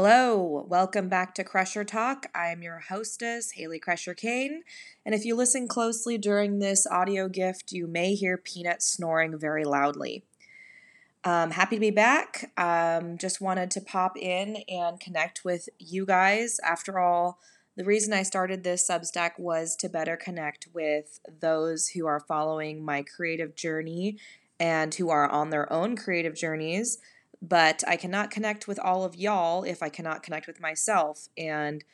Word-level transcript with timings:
Hello, 0.00 0.64
welcome 0.68 1.08
back 1.08 1.34
to 1.34 1.42
Crusher 1.42 1.82
Talk. 1.82 2.26
I 2.32 2.52
am 2.52 2.62
your 2.62 2.78
hostess, 2.88 3.50
Haley 3.50 3.80
Crusher 3.80 4.14
Kane. 4.14 4.62
And 5.04 5.12
if 5.12 5.24
you 5.24 5.34
listen 5.34 5.66
closely 5.66 6.16
during 6.16 6.60
this 6.60 6.86
audio 6.86 7.28
gift, 7.28 7.72
you 7.72 7.88
may 7.88 8.14
hear 8.14 8.36
Peanut 8.36 8.80
snoring 8.80 9.36
very 9.36 9.64
loudly. 9.64 10.22
Um, 11.24 11.50
happy 11.50 11.74
to 11.74 11.80
be 11.80 11.90
back. 11.90 12.52
Um, 12.56 13.18
just 13.18 13.40
wanted 13.40 13.72
to 13.72 13.80
pop 13.80 14.16
in 14.16 14.58
and 14.68 15.00
connect 15.00 15.44
with 15.44 15.68
you 15.80 16.06
guys. 16.06 16.60
After 16.64 17.00
all, 17.00 17.40
the 17.76 17.82
reason 17.82 18.12
I 18.12 18.22
started 18.22 18.62
this 18.62 18.88
Substack 18.88 19.32
was 19.36 19.74
to 19.80 19.88
better 19.88 20.16
connect 20.16 20.68
with 20.72 21.18
those 21.40 21.88
who 21.88 22.06
are 22.06 22.20
following 22.20 22.84
my 22.84 23.02
creative 23.02 23.56
journey 23.56 24.18
and 24.60 24.94
who 24.94 25.10
are 25.10 25.28
on 25.28 25.50
their 25.50 25.72
own 25.72 25.96
creative 25.96 26.36
journeys 26.36 26.98
but 27.40 27.84
I 27.86 27.96
cannot 27.96 28.30
connect 28.30 28.66
with 28.66 28.78
all 28.78 29.04
of 29.04 29.16
y'all 29.16 29.62
if 29.62 29.82
I 29.82 29.88
cannot 29.88 30.22
connect 30.22 30.46
with 30.46 30.60
myself. 30.60 31.28
And 31.36 31.84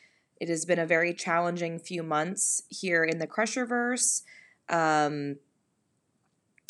it 0.41 0.49
has 0.49 0.65
been 0.65 0.79
a 0.79 0.87
very 0.87 1.15
challenging 1.15 1.79
few 1.79 2.03
months 2.03 2.63
here 2.69 3.05
in 3.05 3.19
the 3.19 3.27
Crusherverse. 3.27 4.23
Um, 4.69 5.37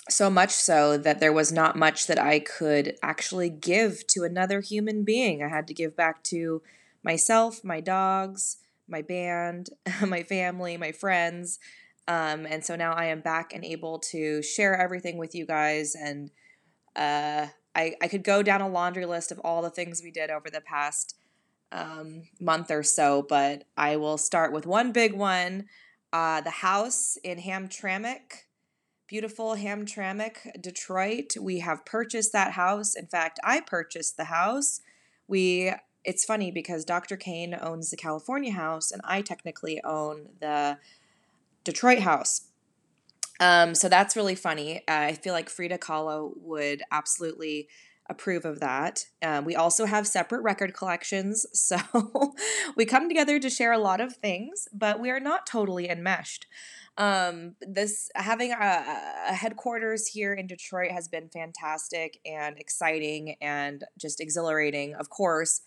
so 0.09 0.29
much 0.29 0.51
so 0.51 0.99
that 0.99 1.21
there 1.21 1.33
was 1.33 1.51
not 1.51 1.77
much 1.77 2.07
that 2.09 2.19
I 2.19 2.39
could 2.41 2.97
actually 3.03 3.49
give 3.49 4.07
to 4.09 4.25
another 4.25 4.61
human 4.61 5.03
being. 5.03 5.43
I 5.43 5.49
had 5.49 5.67
to 5.69 5.75
give 5.75 5.97
back 5.97 6.23
to 6.25 6.63
myself, 7.03 7.65
my 7.65 7.81
dogs, 7.81 8.59
my 8.87 9.03
band, 9.03 9.71
my 10.07 10.23
family, 10.23 10.77
my 10.77 10.93
friends. 10.93 11.59
Um, 12.07 12.45
and 12.45 12.63
so 12.65 12.77
now 12.77 12.93
I 12.93 13.07
am 13.07 13.21
back 13.21 13.55
and 13.55 13.65
able 13.65 13.99
to 14.11 14.43
share 14.43 14.77
everything 14.77 15.17
with 15.17 15.35
you 15.35 15.47
guys 15.47 15.95
and 15.95 16.31
uh, 16.95 17.47
I, 17.75 17.95
I 18.01 18.09
could 18.09 18.25
go 18.25 18.43
down 18.43 18.61
a 18.61 18.69
laundry 18.69 19.07
list 19.07 19.33
of 19.33 19.41
all 19.41 19.63
the 19.63 19.71
things 19.71 20.03
we 20.03 20.11
did 20.11 20.31
over 20.31 20.51
the 20.51 20.61
past 20.61 21.17
um, 21.73 22.29
month 22.41 22.71
or 22.71 22.83
so, 22.83 23.23
but 23.23 23.65
I 23.77 23.97
will 23.97 24.19
start 24.19 24.53
with 24.53 24.67
one 24.67 24.93
big 24.93 25.13
one 25.15 25.67
uh, 26.13 26.41
the 26.41 26.51
house 26.51 27.19
in 27.25 27.41
Hamtramck, 27.41 28.45
beautiful 29.09 29.57
Hamtramck, 29.57 30.63
Detroit. 30.63 31.35
We 31.41 31.59
have 31.59 31.85
purchased 31.85 32.33
that 32.33 32.53
house. 32.53 32.95
In 32.95 33.09
fact, 33.09 33.41
I 33.43 33.59
purchased 33.59 34.17
the 34.17 34.27
house. 34.27 34.81
We 35.27 35.73
it's 36.05 36.25
funny 36.25 36.53
because 36.53 36.85
Dr. 36.85 37.17
Kane 37.17 37.57
owns 37.61 37.91
the 37.91 37.97
California 37.97 38.53
house 38.53 38.93
and 38.93 39.01
I 39.05 39.23
technically 39.23 39.83
own 39.83 40.29
the 40.41 40.79
Detroit 41.65 42.01
house. 42.01 42.43
Um, 43.41 43.75
so 43.75 43.89
that's 43.89 44.17
really 44.17 44.35
funny. 44.35 44.79
Uh, 44.89 45.11
I 45.11 45.13
feel 45.15 45.33
like 45.33 45.49
Frida 45.49 45.79
Kahlo 45.79 46.33
would 46.37 46.83
absolutely 46.91 47.69
approve 48.09 48.45
of 48.45 48.61
that. 48.61 49.07
Um, 49.23 49.45
we 49.45 49.57
also 49.57 49.87
have 49.87 50.07
separate 50.07 50.43
record 50.43 50.75
collections, 50.75 51.47
so 51.53 51.79
we 52.77 52.85
come 52.85 53.09
together 53.09 53.39
to 53.39 53.51
share 53.51 53.73
a 53.73 53.79
lot 53.79 54.01
of 54.01 54.17
things, 54.17 54.69
but 54.73 55.01
we 55.01 55.11
are 55.11 55.21
not 55.21 55.47
totally 55.47 55.89
enmeshed. 55.89 56.47
Um, 56.97 57.57
this 57.61 58.09
having 58.15 58.53
a, 58.53 58.85
a 59.29 59.35
headquarters 59.35 60.07
here 60.07 60.33
in 60.33 60.47
Detroit 60.47 60.93
has 60.93 61.09
been 61.09 61.29
fantastic 61.29 62.21
and 62.25 62.57
exciting 62.59 63.35
and 63.41 63.83
just 63.99 64.21
exhilarating. 64.21 64.95
Of 64.95 65.11
course, 65.11 65.63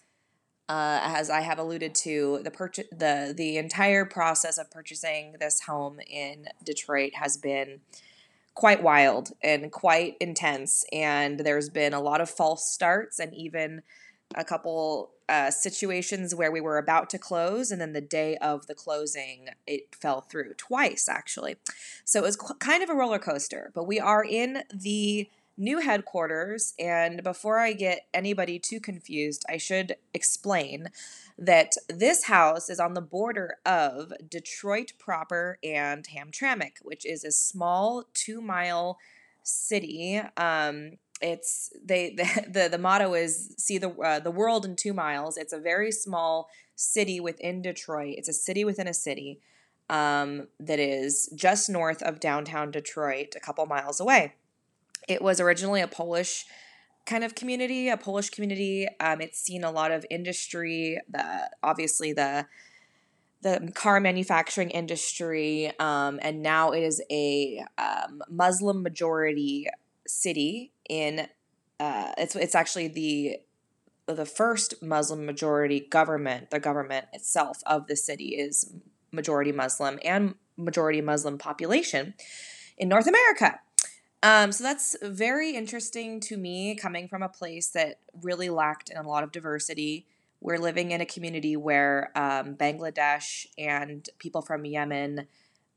uh, 0.69 0.99
as 1.01 1.29
I 1.29 1.41
have 1.41 1.59
alluded 1.59 1.95
to, 1.95 2.41
the 2.43 2.51
purchase 2.51 2.87
the 2.91 3.33
the 3.35 3.57
entire 3.57 4.05
process 4.05 4.57
of 4.57 4.69
purchasing 4.69 5.35
this 5.39 5.61
home 5.61 5.99
in 6.09 6.47
Detroit 6.63 7.15
has 7.15 7.37
been 7.37 7.81
quite 8.53 8.81
wild 8.81 9.31
and 9.41 9.71
quite 9.71 10.17
intense, 10.19 10.83
and 10.91 11.39
there's 11.41 11.69
been 11.69 11.93
a 11.93 12.01
lot 12.01 12.21
of 12.21 12.29
false 12.29 12.67
starts 12.67 13.19
and 13.19 13.33
even 13.33 13.81
a 14.35 14.43
couple 14.43 15.11
uh, 15.29 15.51
situations 15.51 16.33
where 16.33 16.51
we 16.51 16.61
were 16.61 16.77
about 16.77 17.09
to 17.09 17.17
close, 17.17 17.71
and 17.71 17.79
then 17.79 17.93
the 17.93 18.01
day 18.01 18.35
of 18.37 18.67
the 18.67 18.75
closing, 18.75 19.49
it 19.65 19.95
fell 19.95 20.21
through 20.21 20.53
twice 20.55 21.07
actually. 21.09 21.55
So 22.03 22.19
it 22.19 22.23
was 22.23 22.35
kind 22.59 22.83
of 22.83 22.89
a 22.89 22.95
roller 22.95 23.19
coaster. 23.19 23.71
But 23.73 23.85
we 23.85 23.99
are 23.99 24.23
in 24.23 24.63
the 24.73 25.29
new 25.57 25.79
headquarters. 25.79 26.73
And 26.79 27.23
before 27.23 27.59
I 27.59 27.73
get 27.73 28.07
anybody 28.13 28.59
too 28.59 28.79
confused, 28.79 29.43
I 29.49 29.57
should 29.57 29.95
explain 30.13 30.89
that 31.37 31.73
this 31.87 32.25
house 32.25 32.69
is 32.69 32.79
on 32.79 32.93
the 32.93 33.01
border 33.01 33.57
of 33.65 34.13
Detroit 34.27 34.93
proper 34.97 35.59
and 35.63 36.07
Hamtramck, 36.07 36.77
which 36.81 37.05
is 37.05 37.23
a 37.23 37.31
small 37.31 38.05
two 38.13 38.41
mile 38.41 38.97
city. 39.43 40.21
Um, 40.37 40.93
it's 41.21 41.71
they 41.83 42.11
the, 42.11 42.45
the 42.49 42.69
the 42.69 42.77
motto 42.77 43.13
is 43.13 43.55
see 43.57 43.77
the 43.77 43.91
uh, 43.91 44.19
the 44.19 44.31
world 44.31 44.65
in 44.65 44.75
two 44.75 44.93
miles. 44.93 45.37
It's 45.37 45.53
a 45.53 45.59
very 45.59 45.91
small 45.91 46.49
city 46.75 47.19
within 47.19 47.61
Detroit. 47.61 48.15
It's 48.17 48.29
a 48.29 48.33
city 48.33 48.63
within 48.63 48.87
a 48.87 48.93
city 48.93 49.39
um, 49.89 50.47
that 50.59 50.79
is 50.79 51.29
just 51.35 51.69
north 51.69 52.01
of 52.03 52.19
downtown 52.19 52.71
Detroit, 52.71 53.33
a 53.35 53.39
couple 53.39 53.65
miles 53.65 53.99
away. 53.99 54.35
It 55.07 55.21
was 55.21 55.39
originally 55.39 55.81
a 55.81 55.87
Polish 55.87 56.45
kind 57.05 57.23
of 57.23 57.35
community, 57.35 57.89
a 57.89 57.97
Polish 57.97 58.29
community. 58.29 58.87
Um, 58.99 59.21
it's 59.21 59.39
seen 59.39 59.63
a 59.63 59.71
lot 59.71 59.91
of 59.91 60.05
industry, 60.09 60.99
the 61.09 61.49
obviously 61.63 62.13
the 62.13 62.45
the 63.41 63.71
car 63.75 63.99
manufacturing 63.99 64.71
industry, 64.71 65.71
um, 65.79 66.19
and 66.21 66.41
now 66.41 66.71
it 66.71 66.81
is 66.81 67.01
a 67.11 67.63
um, 67.77 68.21
Muslim 68.29 68.83
majority 68.83 69.67
city. 70.07 70.73
In 70.89 71.27
uh, 71.79 72.11
it's 72.17 72.35
it's 72.35 72.55
actually 72.55 72.87
the 72.87 73.37
the 74.07 74.25
first 74.25 74.81
Muslim 74.81 75.25
majority 75.25 75.79
government. 75.79 76.49
The 76.49 76.59
government 76.59 77.07
itself 77.13 77.59
of 77.65 77.87
the 77.87 77.95
city 77.95 78.35
is 78.35 78.73
majority 79.11 79.51
Muslim 79.51 79.99
and 80.03 80.35
majority 80.57 81.01
Muslim 81.01 81.37
population 81.37 82.15
in 82.77 82.89
North 82.89 83.07
America. 83.07 83.59
Um, 84.23 84.51
so 84.51 84.63
that's 84.63 84.95
very 85.01 85.51
interesting 85.51 86.19
to 86.21 86.37
me 86.37 86.75
coming 86.75 87.07
from 87.07 87.21
a 87.21 87.29
place 87.29 87.67
that 87.69 87.99
really 88.21 88.49
lacked 88.49 88.89
in 88.89 88.97
a 88.97 89.07
lot 89.07 89.23
of 89.23 89.31
diversity. 89.31 90.07
We're 90.41 90.57
living 90.57 90.91
in 90.91 91.01
a 91.01 91.05
community 91.05 91.55
where 91.55 92.11
um, 92.15 92.55
Bangladesh 92.55 93.45
and 93.57 94.07
people 94.17 94.41
from 94.41 94.65
Yemen, 94.65 95.27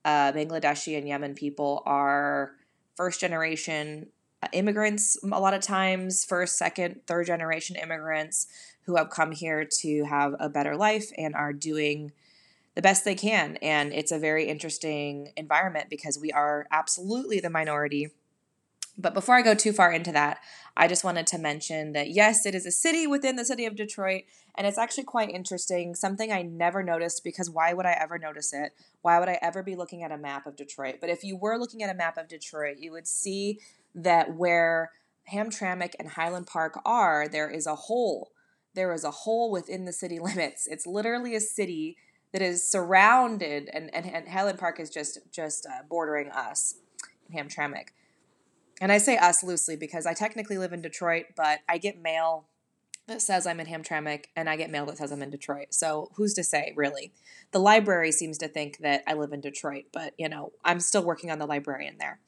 uh, 0.04 0.32
Bangladeshi 0.32 0.96
and 0.96 1.06
Yemen 1.06 1.34
people 1.34 1.82
are 1.84 2.52
first 2.96 3.20
generation 3.20 4.08
uh, 4.42 4.48
immigrants, 4.52 5.18
a 5.22 5.40
lot 5.40 5.52
of 5.52 5.60
times, 5.60 6.24
first, 6.24 6.56
second, 6.56 7.02
third 7.06 7.26
generation 7.26 7.76
immigrants 7.76 8.46
who 8.84 8.96
have 8.96 9.10
come 9.10 9.32
here 9.32 9.66
to 9.66 10.04
have 10.04 10.34
a 10.40 10.48
better 10.48 10.76
life 10.76 11.12
and 11.18 11.34
are 11.34 11.52
doing 11.52 12.12
the 12.74 12.80
best 12.80 13.04
they 13.04 13.14
can. 13.14 13.56
And 13.58 13.92
it's 13.92 14.12
a 14.12 14.18
very 14.18 14.46
interesting 14.48 15.32
environment 15.36 15.90
because 15.90 16.18
we 16.18 16.32
are 16.32 16.66
absolutely 16.70 17.40
the 17.40 17.50
minority 17.50 18.10
but 19.00 19.14
before 19.14 19.34
I 19.34 19.42
go 19.42 19.54
too 19.54 19.72
far 19.72 19.92
into 19.92 20.12
that, 20.12 20.40
I 20.76 20.86
just 20.86 21.04
wanted 21.04 21.26
to 21.28 21.38
mention 21.38 21.92
that 21.92 22.10
yes, 22.10 22.44
it 22.46 22.54
is 22.54 22.66
a 22.66 22.70
city 22.70 23.06
within 23.06 23.36
the 23.36 23.44
city 23.44 23.64
of 23.64 23.74
Detroit, 23.74 24.22
and 24.56 24.66
it's 24.66 24.78
actually 24.78 25.04
quite 25.04 25.30
interesting. 25.30 25.94
Something 25.94 26.30
I 26.30 26.42
never 26.42 26.82
noticed 26.82 27.24
because 27.24 27.50
why 27.50 27.72
would 27.72 27.86
I 27.86 27.96
ever 28.00 28.18
notice 28.18 28.52
it? 28.52 28.72
Why 29.02 29.18
would 29.18 29.28
I 29.28 29.38
ever 29.40 29.62
be 29.62 29.76
looking 29.76 30.02
at 30.02 30.12
a 30.12 30.18
map 30.18 30.46
of 30.46 30.56
Detroit? 30.56 30.96
But 31.00 31.10
if 31.10 31.24
you 31.24 31.36
were 31.36 31.58
looking 31.58 31.82
at 31.82 31.90
a 31.90 31.96
map 31.96 32.18
of 32.18 32.28
Detroit, 32.28 32.76
you 32.78 32.92
would 32.92 33.08
see 33.08 33.60
that 33.94 34.34
where 34.34 34.90
Hamtramck 35.32 35.94
and 35.98 36.10
Highland 36.10 36.46
Park 36.46 36.78
are, 36.84 37.26
there 37.28 37.50
is 37.50 37.66
a 37.66 37.74
hole. 37.74 38.32
There 38.74 38.92
is 38.92 39.04
a 39.04 39.10
hole 39.10 39.50
within 39.50 39.84
the 39.84 39.92
city 39.92 40.18
limits. 40.20 40.66
It's 40.66 40.86
literally 40.86 41.34
a 41.34 41.40
city 41.40 41.96
that 42.32 42.42
is 42.42 42.68
surrounded, 42.68 43.68
and, 43.72 43.92
and, 43.92 44.06
and 44.06 44.28
Highland 44.28 44.58
Park 44.58 44.78
is 44.78 44.88
just 44.88 45.18
just 45.32 45.66
uh, 45.66 45.82
bordering 45.88 46.30
us, 46.30 46.76
Hamtramck 47.34 47.88
and 48.80 48.90
I 48.90 48.98
say 48.98 49.16
us 49.18 49.42
loosely 49.42 49.76
because 49.76 50.06
I 50.06 50.14
technically 50.14 50.56
live 50.58 50.72
in 50.72 50.80
Detroit, 50.80 51.26
but 51.36 51.60
I 51.68 51.78
get 51.78 52.00
mail 52.00 52.46
that 53.06 53.20
says 53.20 53.46
I'm 53.46 53.60
in 53.60 53.66
Hamtramck 53.66 54.26
and 54.36 54.48
I 54.48 54.56
get 54.56 54.70
mail 54.70 54.86
that 54.86 54.98
says 54.98 55.10
I'm 55.10 55.22
in 55.22 55.30
Detroit. 55.30 55.74
So 55.74 56.10
who's 56.14 56.32
to 56.34 56.44
say, 56.44 56.72
really? 56.76 57.12
The 57.50 57.58
library 57.58 58.12
seems 58.12 58.38
to 58.38 58.48
think 58.48 58.78
that 58.78 59.02
I 59.06 59.14
live 59.14 59.32
in 59.32 59.40
Detroit, 59.40 59.86
but 59.92 60.14
you 60.16 60.28
know, 60.28 60.52
I'm 60.64 60.80
still 60.80 61.02
working 61.02 61.30
on 61.30 61.38
the 61.38 61.46
librarian 61.46 61.96
there. 61.98 62.20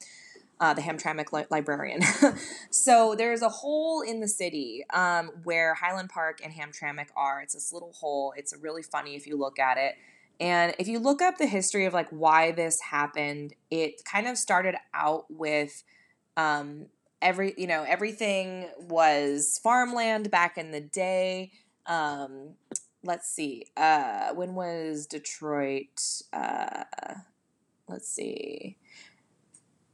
Uh, 0.59 0.73
the 0.73 0.81
Hamtramck 0.81 1.31
li- 1.33 1.45
librarian. 1.49 2.01
so 2.69 3.15
there's 3.17 3.41
a 3.41 3.49
hole 3.49 4.01
in 4.01 4.19
the 4.19 4.27
city 4.27 4.85
um, 4.93 5.31
where 5.43 5.73
Highland 5.73 6.09
Park 6.09 6.39
and 6.43 6.53
Hamtramck 6.53 7.07
are. 7.17 7.41
It's 7.41 7.53
this 7.53 7.73
little 7.73 7.91
hole. 7.93 8.33
It's 8.37 8.53
really 8.61 8.83
funny 8.83 9.15
if 9.15 9.25
you 9.25 9.37
look 9.37 9.59
at 9.59 9.77
it. 9.77 9.95
And 10.39 10.73
if 10.79 10.87
you 10.87 10.99
look 10.99 11.21
up 11.21 11.37
the 11.37 11.47
history 11.47 11.85
of 11.85 11.93
like 11.93 12.09
why 12.09 12.51
this 12.51 12.79
happened, 12.81 13.53
it 13.71 14.03
kind 14.05 14.27
of 14.27 14.37
started 14.37 14.75
out 14.93 15.25
with 15.29 15.83
um, 16.37 16.87
every 17.21 17.53
you 17.57 17.67
know 17.67 17.83
everything 17.87 18.69
was 18.79 19.59
farmland 19.63 20.29
back 20.31 20.57
in 20.57 20.71
the 20.71 20.81
day. 20.81 21.51
Um, 21.85 22.55
let's 23.03 23.29
see. 23.29 23.65
Uh, 23.75 24.33
when 24.33 24.55
was 24.55 25.07
Detroit? 25.07 26.01
Uh, 26.31 26.83
let's 27.87 28.07
see. 28.09 28.77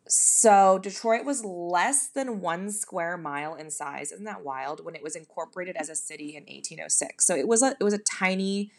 so 0.08 0.80
Detroit 0.80 1.26
was 1.26 1.44
less 1.44 2.08
than 2.08 2.42
one 2.42 2.72
square 2.72 3.18
mile 3.18 3.56
in 3.56 3.70
size. 3.70 4.12
Isn't 4.12 4.26
that 4.26 4.44
wild? 4.44 4.84
When 4.84 4.96
it 4.96 5.04
was 5.04 5.16
incorporated 5.16 5.76
as 5.78 5.90
a 5.90 5.96
city 5.96 6.36
in 6.36 6.44
1806, 6.44 7.26
so 7.26 7.36
it 7.36 7.48
was 7.48 7.62
a 7.62 7.76
it 7.80 7.84
was 7.84 7.94
a 7.94 8.00
tiny 8.00 8.72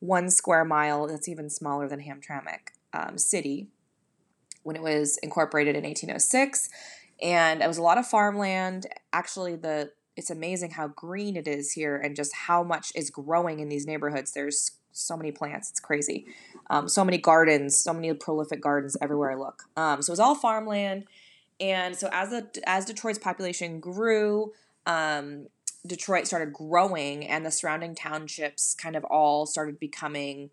one 0.00 0.30
square 0.30 0.64
mile. 0.64 1.06
That's 1.06 1.28
even 1.28 1.50
smaller 1.50 1.88
than 1.88 2.00
Hamtramck 2.00 2.72
um, 2.92 3.18
city 3.18 3.68
when 4.62 4.76
it 4.76 4.82
was 4.82 5.16
incorporated 5.18 5.76
in 5.76 5.84
1806, 5.84 6.68
and 7.20 7.62
it 7.62 7.68
was 7.68 7.78
a 7.78 7.82
lot 7.82 7.98
of 7.98 8.06
farmland. 8.06 8.86
Actually, 9.12 9.56
the 9.56 9.92
it's 10.16 10.30
amazing 10.30 10.72
how 10.72 10.88
green 10.88 11.36
it 11.36 11.46
is 11.46 11.72
here 11.72 11.96
and 11.96 12.16
just 12.16 12.34
how 12.34 12.64
much 12.64 12.90
is 12.96 13.08
growing 13.08 13.60
in 13.60 13.68
these 13.68 13.86
neighborhoods. 13.86 14.32
There's 14.32 14.72
so 14.90 15.16
many 15.16 15.30
plants. 15.30 15.70
It's 15.70 15.78
crazy. 15.78 16.26
Um, 16.70 16.88
so 16.88 17.04
many 17.04 17.18
gardens, 17.18 17.76
so 17.78 17.92
many 17.92 18.12
prolific 18.14 18.60
gardens 18.60 18.96
everywhere 19.00 19.30
I 19.30 19.36
look. 19.36 19.62
Um, 19.76 20.02
so 20.02 20.10
it 20.10 20.14
was 20.14 20.20
all 20.20 20.34
farmland. 20.34 21.04
And 21.60 21.96
so 21.96 22.08
as 22.12 22.30
the 22.30 22.48
as 22.66 22.84
Detroit's 22.84 23.18
population 23.18 23.80
grew, 23.80 24.52
um, 24.86 25.46
Detroit 25.86 26.26
started 26.26 26.52
growing, 26.52 27.26
and 27.26 27.46
the 27.46 27.50
surrounding 27.50 27.94
townships 27.94 28.74
kind 28.74 28.96
of 28.96 29.04
all 29.04 29.46
started 29.46 29.78
becoming 29.78 30.50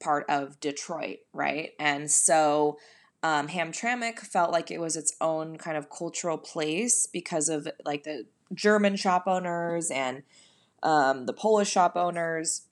part 0.00 0.26
of 0.28 0.58
Detroit, 0.60 1.18
right? 1.32 1.72
And 1.78 2.10
so 2.10 2.78
um, 3.24 3.48
Hamtramck 3.48 4.18
felt 4.18 4.52
like 4.52 4.70
it 4.70 4.78
was 4.78 4.96
its 4.96 5.16
own 5.18 5.56
kind 5.56 5.78
of 5.78 5.88
cultural 5.88 6.36
place 6.36 7.06
because 7.06 7.48
of 7.48 7.66
like 7.82 8.04
the 8.04 8.26
German 8.52 8.96
shop 8.96 9.24
owners 9.26 9.90
and 9.90 10.24
um, 10.82 11.24
the 11.24 11.32
Polish 11.32 11.70
shop 11.70 11.96
owners. 11.96 12.66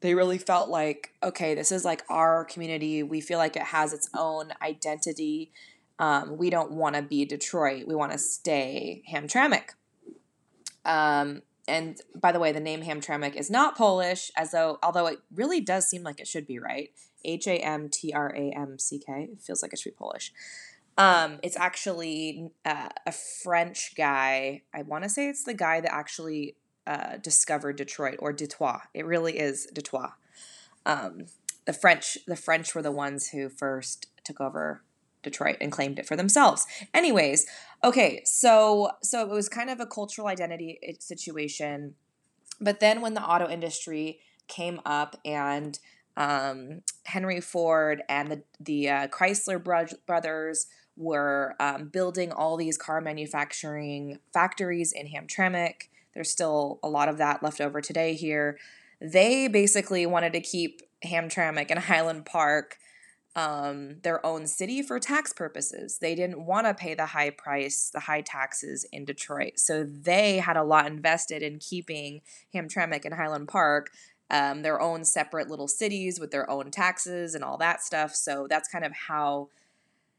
They 0.00 0.14
really 0.14 0.38
felt 0.38 0.70
like, 0.70 1.12
okay, 1.22 1.54
this 1.54 1.70
is 1.70 1.84
like 1.84 2.02
our 2.08 2.46
community. 2.46 3.02
We 3.02 3.20
feel 3.20 3.36
like 3.36 3.56
it 3.56 3.62
has 3.62 3.92
its 3.92 4.08
own 4.16 4.54
identity. 4.62 5.52
Um, 5.98 6.38
we 6.38 6.48
don't 6.48 6.72
want 6.72 6.96
to 6.96 7.02
be 7.02 7.26
Detroit. 7.26 7.86
We 7.86 7.94
want 7.94 8.12
to 8.12 8.18
stay 8.18 9.02
Hamtramck. 9.12 9.68
Um, 10.86 11.42
and 11.68 12.00
by 12.18 12.32
the 12.32 12.40
way, 12.40 12.52
the 12.52 12.60
name 12.60 12.80
Hamtramck 12.80 13.36
is 13.36 13.50
not 13.50 13.76
Polish, 13.76 14.30
as 14.34 14.52
though 14.52 14.78
although 14.82 15.08
it 15.08 15.18
really 15.34 15.60
does 15.60 15.90
seem 15.90 16.02
like 16.02 16.20
it 16.20 16.26
should 16.26 16.46
be 16.46 16.58
right. 16.58 16.90
H 17.24 17.46
A 17.46 17.56
M 17.58 17.88
T 17.88 18.12
R 18.12 18.34
A 18.34 18.50
M 18.50 18.78
C 18.78 18.98
K. 18.98 19.28
It 19.32 19.40
feels 19.40 19.62
like 19.62 19.72
it 19.72 19.78
should 19.78 19.92
be 19.92 19.96
Polish. 19.96 20.32
Um, 20.96 21.38
it's 21.42 21.56
actually 21.56 22.50
uh, 22.64 22.88
a 23.06 23.12
French 23.12 23.94
guy. 23.96 24.62
I 24.72 24.82
want 24.82 25.04
to 25.04 25.10
say 25.10 25.28
it's 25.28 25.44
the 25.44 25.54
guy 25.54 25.80
that 25.80 25.92
actually 25.92 26.56
uh, 26.86 27.16
discovered 27.16 27.76
Detroit 27.76 28.16
or 28.20 28.32
Detroit. 28.32 28.82
It 28.92 29.04
really 29.06 29.38
is 29.38 29.66
Detroit. 29.72 30.10
Um, 30.86 31.26
the 31.64 31.72
French, 31.72 32.18
the 32.26 32.36
French 32.36 32.74
were 32.74 32.82
the 32.82 32.92
ones 32.92 33.28
who 33.28 33.48
first 33.48 34.06
took 34.22 34.40
over 34.40 34.82
Detroit 35.22 35.56
and 35.60 35.72
claimed 35.72 35.98
it 35.98 36.06
for 36.06 36.14
themselves. 36.14 36.66
Anyways, 36.92 37.46
okay, 37.82 38.22
so 38.24 38.90
so 39.02 39.22
it 39.22 39.30
was 39.30 39.48
kind 39.48 39.70
of 39.70 39.80
a 39.80 39.86
cultural 39.86 40.28
identity 40.28 40.78
eh, 40.86 40.92
situation, 41.00 41.94
but 42.60 42.80
then 42.80 43.00
when 43.00 43.14
the 43.14 43.22
auto 43.22 43.48
industry 43.48 44.20
came 44.46 44.80
up 44.84 45.16
and 45.24 45.78
um, 46.16 46.82
Henry 47.04 47.40
Ford 47.40 48.02
and 48.08 48.30
the 48.30 48.42
the 48.60 48.88
uh, 48.88 49.08
Chrysler 49.08 49.62
bro- 49.62 49.86
brothers 50.06 50.66
were 50.96 51.56
um, 51.58 51.88
building 51.88 52.30
all 52.30 52.56
these 52.56 52.78
car 52.78 53.00
manufacturing 53.00 54.18
factories 54.32 54.92
in 54.92 55.08
Hamtramck. 55.08 55.88
There's 56.14 56.30
still 56.30 56.78
a 56.82 56.88
lot 56.88 57.08
of 57.08 57.18
that 57.18 57.42
left 57.42 57.60
over 57.60 57.80
today 57.80 58.14
here. 58.14 58.58
They 59.00 59.48
basically 59.48 60.06
wanted 60.06 60.32
to 60.34 60.40
keep 60.40 60.82
Hamtramck 61.04 61.70
and 61.70 61.78
Highland 61.80 62.26
Park 62.26 62.78
um, 63.36 63.96
their 64.02 64.24
own 64.24 64.46
city 64.46 64.82
for 64.82 65.00
tax 65.00 65.32
purposes. 65.32 65.98
They 65.98 66.14
didn't 66.14 66.46
want 66.46 66.66
to 66.66 66.74
pay 66.74 66.94
the 66.94 67.06
high 67.06 67.30
price, 67.30 67.90
the 67.92 68.00
high 68.00 68.20
taxes 68.20 68.86
in 68.92 69.04
Detroit. 69.04 69.58
So 69.58 69.84
they 69.84 70.38
had 70.38 70.56
a 70.56 70.62
lot 70.62 70.86
invested 70.86 71.42
in 71.42 71.58
keeping 71.58 72.20
Hamtramck 72.54 73.04
and 73.04 73.14
Highland 73.14 73.48
Park 73.48 73.90
um, 74.30 74.62
their 74.62 74.80
own 74.80 75.04
separate 75.04 75.48
little 75.48 75.68
cities 75.68 76.18
with 76.18 76.30
their 76.30 76.48
own 76.50 76.70
taxes 76.70 77.34
and 77.34 77.44
all 77.44 77.58
that 77.58 77.82
stuff. 77.82 78.14
So 78.14 78.46
that's 78.48 78.68
kind 78.68 78.84
of 78.84 78.92
how 79.08 79.48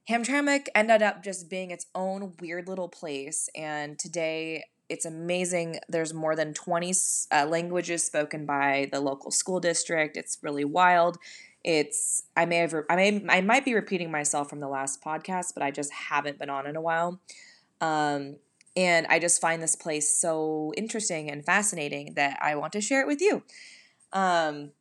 Hamtramck 0.10 0.68
ended 0.76 1.02
up 1.02 1.24
just 1.24 1.50
being 1.50 1.72
its 1.72 1.88
own 1.96 2.34
weird 2.40 2.68
little 2.68 2.90
place. 2.90 3.50
And 3.56 3.98
today 3.98 4.66
it's 4.88 5.06
amazing. 5.06 5.80
There's 5.90 6.14
more 6.14 6.36
than 6.36 6.54
20 6.54 6.94
uh, 7.32 7.46
languages 7.46 8.06
spoken 8.06 8.46
by 8.46 8.90
the 8.92 9.00
local 9.00 9.32
school 9.32 9.60
district. 9.60 10.16
It's 10.16 10.38
really 10.42 10.66
wild. 10.66 11.18
It's 11.64 12.24
I 12.38 12.46
may 12.46 12.58
have 12.58 12.76
I 12.92 12.96
may 12.96 13.26
I 13.28 13.42
might 13.42 13.66
be 13.66 13.74
repeating 13.74 14.12
myself 14.12 14.48
from 14.48 14.60
the 14.60 14.68
last 14.68 15.04
podcast, 15.04 15.56
but 15.56 15.64
I 15.64 15.72
just 15.72 15.92
haven't 15.92 16.38
been 16.38 16.52
on 16.52 16.68
in 16.68 16.76
a 16.76 16.82
while. 16.82 17.20
Um, 17.82 18.36
and 18.76 19.08
I 19.08 19.18
just 19.18 19.42
find 19.42 19.64
this 19.64 19.76
place 19.76 20.14
so 20.14 20.74
interesting 20.78 21.32
and 21.32 21.44
fascinating 21.44 22.14
that 22.16 22.38
I 22.40 22.56
want 22.56 22.74
to 22.74 22.82
share 22.82 23.02
it 23.02 23.08
with 23.08 23.22
you. 23.22 23.42
Um, 24.16 24.72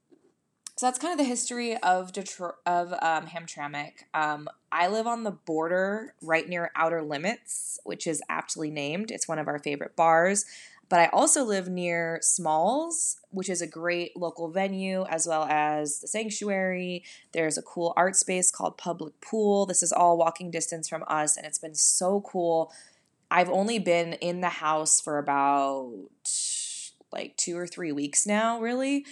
so 0.76 0.86
that's 0.86 0.98
kind 0.98 1.12
of 1.12 1.19
the 1.19 1.28
history 1.28 1.76
of 1.76 2.12
Detroit 2.12 2.54
of 2.64 2.92
um, 2.94 3.26
Hamtramck. 3.26 3.92
Um, 4.14 4.48
I 4.72 4.88
live 4.88 5.06
on 5.06 5.25
the 5.25 5.31
border, 5.31 6.14
right 6.22 6.48
near 6.48 6.70
Outer 6.75 7.02
Limits, 7.02 7.78
which 7.84 8.06
is 8.06 8.22
aptly 8.28 8.70
named. 8.70 9.10
It's 9.10 9.28
one 9.28 9.38
of 9.38 9.46
our 9.46 9.58
favorite 9.58 9.94
bars. 9.94 10.46
But 10.88 11.00
I 11.00 11.06
also 11.06 11.44
live 11.44 11.69
near 11.69 12.19
Smalls, 12.22 13.19
which 13.31 13.48
is 13.48 13.62
a 13.62 13.66
great 13.66 14.16
local 14.16 14.50
venue, 14.50 15.04
as 15.04 15.26
well 15.26 15.44
as 15.44 16.00
the 16.00 16.08
sanctuary. 16.08 17.04
There's 17.32 17.56
a 17.56 17.62
cool 17.62 17.94
art 17.96 18.16
space 18.16 18.50
called 18.50 18.76
Public 18.76 19.20
Pool. 19.20 19.66
This 19.66 19.82
is 19.82 19.92
all 19.92 20.19
walking 20.19 20.50
distance 20.50 20.88
from 20.88 21.04
us, 21.06 21.37
and 21.37 21.46
it's 21.46 21.58
been 21.58 21.75
so 21.75 22.20
cool. 22.20 22.72
I've 23.30 23.48
only 23.48 23.78
been 23.78 24.14
in 24.14 24.40
the 24.40 24.48
house 24.48 25.00
for 25.00 25.19
about 25.19 25.92
like 27.14 27.37
two 27.37 27.56
or 27.56 27.66
three 27.66 27.93
weeks 27.93 28.26
now, 28.26 28.61
really 28.61 29.06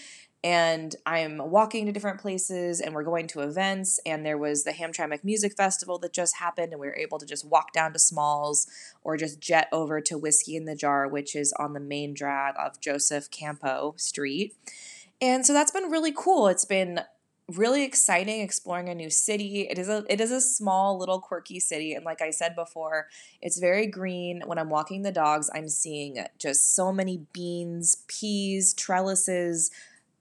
and 0.44 0.96
I'm 1.06 1.38
walking 1.38 1.86
to 1.86 1.92
different 1.92 2.20
places 2.20 2.80
and 2.80 2.94
we're 2.94 3.04
going 3.04 3.28
to 3.28 3.40
events 3.40 4.00
and 4.04 4.26
there 4.26 4.38
was 4.38 4.64
the 4.64 4.72
Hamtramck 4.72 5.22
Music 5.22 5.56
Festival 5.56 5.98
that 6.00 6.12
just 6.12 6.36
happened 6.36 6.72
and 6.72 6.80
we 6.80 6.88
were 6.88 6.96
able 6.96 7.18
to 7.18 7.26
just 7.26 7.44
walk 7.44 7.72
down 7.72 7.92
to 7.92 7.98
Smalls 7.98 8.66
or 9.02 9.16
just 9.16 9.40
jet 9.40 9.68
over 9.70 10.00
to 10.00 10.18
Whiskey 10.18 10.56
in 10.56 10.64
the 10.64 10.74
Jar 10.74 11.06
which 11.06 11.36
is 11.36 11.52
on 11.58 11.74
the 11.74 11.80
main 11.80 12.12
drag 12.12 12.54
of 12.58 12.80
Joseph 12.80 13.30
Campau 13.30 13.98
Street. 14.00 14.54
And 15.20 15.46
so 15.46 15.52
that's 15.52 15.70
been 15.70 15.90
really 15.90 16.12
cool. 16.12 16.48
It's 16.48 16.64
been 16.64 17.00
really 17.52 17.84
exciting 17.84 18.40
exploring 18.40 18.88
a 18.88 18.94
new 18.94 19.10
city. 19.10 19.68
It 19.70 19.78
is 19.78 19.88
a 19.88 20.04
it 20.08 20.20
is 20.20 20.30
a 20.30 20.40
small 20.40 20.98
little 20.98 21.20
quirky 21.20 21.60
city 21.60 21.94
and 21.94 22.04
like 22.04 22.20
I 22.20 22.30
said 22.30 22.54
before, 22.54 23.08
it's 23.40 23.58
very 23.58 23.86
green. 23.86 24.42
When 24.46 24.58
I'm 24.58 24.70
walking 24.70 25.02
the 25.02 25.12
dogs, 25.12 25.50
I'm 25.54 25.68
seeing 25.68 26.24
just 26.38 26.74
so 26.74 26.92
many 26.92 27.26
beans, 27.32 28.04
peas, 28.08 28.74
trellises, 28.74 29.70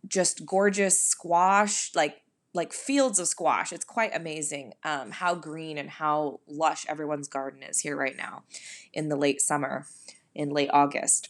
just 0.07 0.45
gorgeous 0.45 1.03
squash, 1.03 1.93
like 1.95 2.21
like 2.53 2.73
fields 2.73 3.19
of 3.19 3.27
squash. 3.27 3.71
It's 3.71 3.85
quite 3.85 4.15
amazing 4.15 4.73
um, 4.83 5.11
how 5.11 5.35
green 5.35 5.77
and 5.77 5.89
how 5.89 6.41
lush 6.47 6.85
everyone's 6.88 7.27
garden 7.27 7.63
is 7.63 7.79
here 7.79 7.95
right 7.95 8.17
now 8.17 8.43
in 8.93 9.09
the 9.09 9.15
late 9.15 9.41
summer, 9.41 9.85
in 10.35 10.50
late 10.50 10.69
August. 10.73 11.29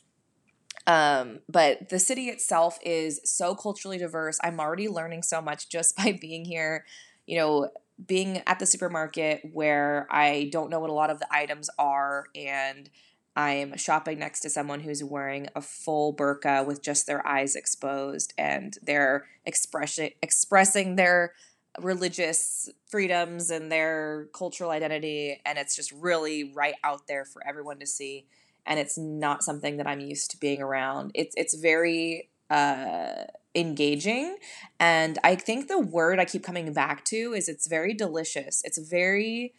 Um, 0.91 1.39
but 1.47 1.87
the 1.89 1.99
city 1.99 2.27
itself 2.27 2.77
is 2.83 3.21
so 3.23 3.55
culturally 3.55 3.97
diverse. 3.97 4.39
I'm 4.43 4.59
already 4.59 4.89
learning 4.89 5.23
so 5.23 5.41
much 5.41 5.69
just 5.69 5.95
by 5.97 6.17
being 6.19 6.43
here. 6.43 6.85
You 7.25 7.37
know, 7.37 7.69
being 8.05 8.41
at 8.45 8.59
the 8.59 8.65
supermarket 8.65 9.41
where 9.53 10.07
I 10.09 10.49
don't 10.51 10.69
know 10.69 10.79
what 10.79 10.89
a 10.89 10.93
lot 10.93 11.09
of 11.09 11.19
the 11.19 11.27
items 11.31 11.69
are 11.77 12.25
and 12.35 12.89
I'm 13.35 13.77
shopping 13.77 14.19
next 14.19 14.41
to 14.41 14.49
someone 14.49 14.81
who's 14.81 15.03
wearing 15.03 15.47
a 15.55 15.61
full 15.61 16.13
burqa 16.13 16.65
with 16.65 16.81
just 16.81 17.07
their 17.07 17.25
eyes 17.25 17.55
exposed 17.55 18.33
and 18.37 18.75
they're 18.81 19.27
expressing 19.45 20.11
expressing 20.21 20.95
their 20.95 21.33
religious 21.79 22.69
freedoms 22.89 23.51
and 23.51 23.71
their 23.71 24.27
cultural 24.33 24.71
identity 24.71 25.39
and 25.45 25.59
it's 25.59 25.75
just 25.75 25.91
really 25.91 26.51
right 26.55 26.75
out 26.83 27.07
there 27.07 27.23
for 27.23 27.47
everyone 27.47 27.79
to 27.79 27.87
see 27.87 28.25
and 28.65 28.79
it's 28.79 28.97
not 28.97 29.43
something 29.43 29.77
that 29.77 29.87
I'm 29.87 29.99
used 29.99 30.31
to 30.31 30.37
being 30.37 30.61
around. 30.61 31.11
It's 31.13 31.35
it's 31.37 31.55
very 31.55 32.29
uh 32.49 33.25
engaging 33.53 34.37
and 34.79 35.17
I 35.23 35.35
think 35.35 35.67
the 35.67 35.79
word 35.79 36.19
I 36.19 36.25
keep 36.25 36.43
coming 36.43 36.71
back 36.71 37.03
to 37.05 37.33
is 37.33 37.49
it's 37.49 37.67
very 37.67 37.93
delicious. 37.93 38.61
It's 38.63 38.77
very 38.77 39.53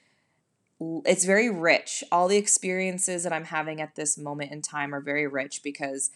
it's 1.05 1.25
very 1.25 1.51
rich. 1.51 2.03
All 2.11 2.29
the 2.29 2.37
experiences 2.37 3.23
that 3.23 3.33
I'm 3.33 3.45
having 3.45 3.81
at 3.81 3.95
this 3.95 4.19
moment 4.19 4.51
in 4.53 4.63
time 4.63 4.95
are 4.95 5.01
very 5.01 5.27
rich 5.27 5.63
because 5.63 6.11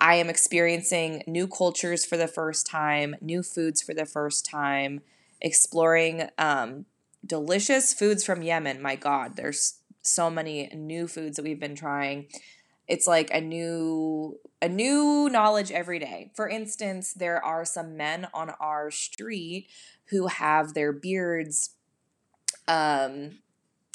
I 0.00 0.16
am 0.16 0.28
experiencing 0.28 1.22
new 1.26 1.46
cultures 1.46 2.04
for 2.04 2.16
the 2.16 2.28
first 2.28 2.66
time, 2.66 3.16
new 3.20 3.42
foods 3.42 3.82
for 3.82 3.94
the 3.94 4.06
first 4.06 4.44
time, 4.44 5.00
exploring 5.40 6.28
um, 6.38 6.86
delicious 7.24 7.94
foods 7.94 8.24
from 8.24 8.42
Yemen. 8.42 8.80
My 8.80 8.96
God, 8.96 9.36
there's 9.36 9.80
so 10.06 10.30
many 10.30 10.68
new 10.74 11.06
foods 11.06 11.36
that 11.36 11.42
we've 11.42 11.60
been 11.60 11.76
trying. 11.76 12.26
It's 12.88 13.06
like 13.06 13.30
a 13.32 13.40
new 13.40 14.38
a 14.62 14.68
new 14.68 15.28
knowledge 15.30 15.70
every 15.70 15.98
day. 15.98 16.30
For 16.34 16.48
instance, 16.48 17.12
there 17.12 17.44
are 17.44 17.64
some 17.64 17.96
men 17.96 18.28
on 18.32 18.50
our 18.60 18.90
street 18.90 19.68
who 20.06 20.28
have 20.28 20.74
their 20.74 20.92
beards 20.92 21.70
um 22.68 23.38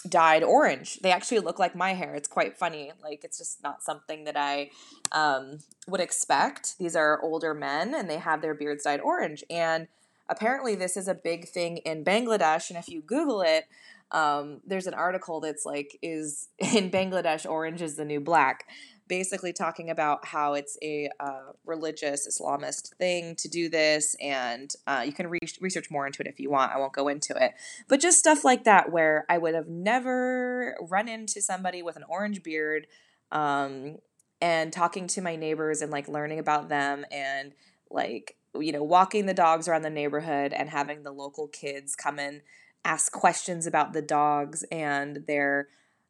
dyed 0.08 0.44
orange. 0.44 1.00
They 1.00 1.12
actually 1.12 1.40
look 1.40 1.60
like 1.60 1.76
my 1.76 1.94
hair. 1.94 2.16
It's 2.16 2.28
quite 2.28 2.58
funny. 2.58 2.92
Like 3.04 3.24
it's 3.24 3.38
just 3.38 3.64
not 3.64 3.84
something 3.84 4.24
that 4.24 4.38
I 4.38 4.72
um, 5.12 5.60
would 5.88 6.02
expect. 6.02 6.78
These 6.78 6.96
are 6.96 7.22
older 7.22 7.54
men 7.54 7.94
and 7.94 8.10
they 8.10 8.18
have 8.18 8.42
their 8.42 8.54
beards 8.54 8.84
dyed 8.84 9.00
orange. 9.00 9.44
And 9.50 9.88
apparently, 10.28 10.76
this 10.76 10.98
is 10.98 11.08
a 11.08 11.14
big 11.14 11.48
thing 11.48 11.78
in 11.78 12.04
Bangladesh. 12.04 12.70
And 12.70 12.80
if 12.80 12.90
you 12.90 13.02
Google 13.02 13.42
it, 13.42 13.66
um, 14.12 14.62
there's 14.66 14.88
an 14.88 14.94
article 14.94 15.40
that's 15.40 15.66
like, 15.66 15.98
is 16.02 16.50
in 16.58 16.92
Bangladesh, 16.92 17.50
orange 17.50 17.82
is 17.82 17.96
the 17.96 18.06
new 18.06 18.20
black 18.20 18.66
basically 19.12 19.52
talking 19.52 19.90
about 19.90 20.26
how 20.26 20.54
it's 20.54 20.78
a 20.82 21.10
uh, 21.20 21.52
religious 21.66 22.26
Islamist 22.26 22.96
thing 22.96 23.36
to 23.36 23.50
do 23.50 23.68
this, 23.68 24.16
and 24.22 24.74
uh, 24.88 25.04
you 25.06 25.12
can 25.12 25.28
re- 25.28 25.40
research 25.60 25.92
more 25.92 26.08
into 26.08 26.22
it 26.22 26.30
if 26.30 26.40
you 26.40 26.50
want. 26.50 26.72
I 26.72 26.78
won't 26.78 26.94
go 26.94 27.10
into 27.10 27.36
it, 27.36 27.52
but 27.90 28.00
just 28.00 28.20
stuff 28.20 28.46
like 28.46 28.64
that 28.64 28.90
where 28.90 29.26
I 29.28 29.38
would 29.38 29.54
have 29.54 29.68
never 29.68 30.78
run 30.80 31.10
into 31.10 31.42
somebody 31.42 31.84
with 31.84 31.98
an 31.98 32.06
orange 32.08 32.42
beard, 32.42 32.88
um, 33.34 33.98
and 34.42 34.72
talking 34.72 35.08
to 35.08 35.22
my 35.22 35.36
neighbors 35.36 35.82
and 35.82 35.92
like 35.92 36.08
learning 36.08 36.40
about 36.40 36.70
them 36.70 37.06
and 37.12 37.52
like 37.90 38.38
you 38.58 38.72
know 38.72 38.82
walking 38.82 39.26
the 39.26 39.34
dogs 39.34 39.68
around 39.68 39.82
the 39.82 39.90
neighborhood 39.90 40.54
and 40.54 40.70
having 40.70 41.04
the 41.04 41.12
local 41.12 41.50
kids 41.50 41.98
come 41.98 42.18
and 42.18 42.40
ask 42.84 43.12
questions 43.12 43.68
about 43.68 43.94
the 43.94 44.02
dogs 44.02 44.64
and 44.72 45.24
their 45.28 45.68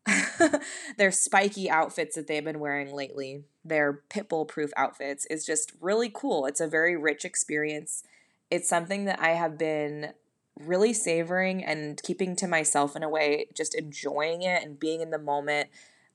their 0.97 1.11
spiky 1.11 1.69
outfits 1.69 2.15
that 2.15 2.27
they've 2.27 2.43
been 2.43 2.59
wearing 2.59 2.93
lately, 2.93 3.43
their 3.63 4.01
pitbull 4.09 4.47
proof 4.47 4.71
outfits, 4.75 5.25
is 5.27 5.45
just 5.45 5.73
really 5.79 6.09
cool. 6.13 6.45
It's 6.45 6.59
a 6.59 6.67
very 6.67 6.97
rich 6.97 7.23
experience. 7.23 8.03
It's 8.49 8.67
something 8.67 9.05
that 9.05 9.19
I 9.19 9.29
have 9.29 9.57
been 9.57 10.13
really 10.59 10.93
savoring 10.93 11.63
and 11.63 12.01
keeping 12.01 12.35
to 12.37 12.47
myself 12.47 12.95
in 12.95 13.03
a 13.03 13.09
way, 13.09 13.47
just 13.55 13.75
enjoying 13.75 14.41
it 14.41 14.63
and 14.63 14.79
being 14.79 15.01
in 15.01 15.11
the 15.11 15.19
moment. 15.19 15.69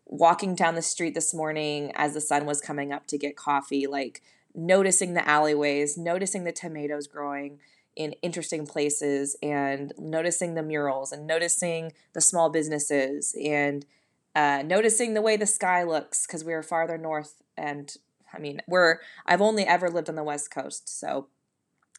Walking 0.05 0.55
down 0.55 0.77
the 0.77 0.83
street 0.83 1.15
this 1.15 1.35
morning 1.35 1.93
as 1.97 2.15
the 2.15 2.21
sun 2.21 2.47
was 2.47 2.61
coming 2.61 2.93
up 2.93 3.07
to 3.09 3.19
get 3.19 3.37
coffee, 3.37 3.87
like 3.87 4.23
noticing 4.55 5.15
the 5.15 5.29
alleyways, 5.29 5.99
noticing 5.99 6.45
the 6.45 6.53
tomatoes 6.53 7.07
growing, 7.07 7.59
in 7.97 8.13
interesting 8.23 8.67
places 8.67 9.37
and 9.43 9.93
noticing 9.99 10.55
the 10.55 10.63
murals 10.63 11.13
and 11.13 11.27
noticing 11.27 11.93
the 12.13 12.21
small 12.21 12.51
businesses 12.51 13.35
and 13.43 13.87
uh, 14.35 14.63
noticing 14.65 15.15
the 15.15 15.23
way 15.23 15.37
the 15.37 15.47
sky 15.47 15.83
looks 15.83 16.27
because 16.27 16.45
we 16.45 16.53
are 16.53 16.63
farther 16.63 16.99
north 16.99 17.43
and 17.57 17.97
I 18.33 18.39
mean 18.39 18.61
we're 18.69 18.99
I've 19.25 19.41
only 19.41 19.65
ever 19.65 19.89
lived 19.89 20.11
on 20.11 20.15
the 20.15 20.23
west 20.23 20.51
coast 20.51 21.01
so 21.01 21.29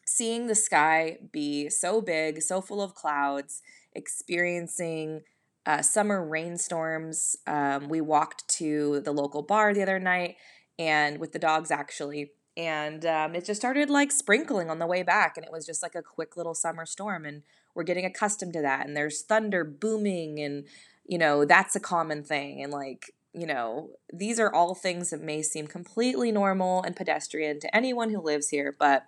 seeing 0.06 0.46
the 0.46 0.54
sky 0.54 1.18
be 1.32 1.68
so 1.68 2.00
big 2.00 2.42
so 2.42 2.60
full 2.60 2.80
of 2.80 2.94
clouds 2.94 3.60
experiencing 3.92 5.22
uh, 5.66 5.82
summer 5.82 6.24
rainstorms 6.24 7.36
um, 7.48 7.88
we 7.88 8.00
walked 8.00 8.46
to 8.48 9.00
the 9.00 9.12
local 9.12 9.42
bar 9.42 9.74
the 9.74 9.82
other 9.82 9.98
night 9.98 10.36
and 10.78 11.18
with 11.18 11.32
the 11.32 11.40
dogs 11.40 11.72
actually 11.72 12.30
and 12.58 13.06
um, 13.06 13.36
it 13.36 13.44
just 13.44 13.60
started 13.60 13.88
like 13.88 14.10
sprinkling 14.10 14.68
on 14.68 14.80
the 14.80 14.86
way 14.86 15.02
back 15.02 15.36
and 15.36 15.46
it 15.46 15.52
was 15.52 15.64
just 15.64 15.82
like 15.82 15.94
a 15.94 16.02
quick 16.02 16.36
little 16.36 16.54
summer 16.54 16.84
storm 16.84 17.24
and 17.24 17.42
we're 17.74 17.84
getting 17.84 18.04
accustomed 18.04 18.52
to 18.52 18.60
that 18.60 18.84
and 18.84 18.96
there's 18.96 19.22
thunder 19.22 19.64
booming 19.64 20.40
and 20.40 20.64
you 21.06 21.16
know 21.16 21.44
that's 21.44 21.76
a 21.76 21.80
common 21.80 22.22
thing 22.22 22.62
and 22.62 22.72
like 22.72 23.14
you 23.32 23.46
know 23.46 23.90
these 24.12 24.40
are 24.40 24.52
all 24.52 24.74
things 24.74 25.10
that 25.10 25.22
may 25.22 25.40
seem 25.40 25.66
completely 25.66 26.32
normal 26.32 26.82
and 26.82 26.96
pedestrian 26.96 27.60
to 27.60 27.74
anyone 27.74 28.10
who 28.10 28.20
lives 28.20 28.48
here 28.48 28.74
but 28.78 29.04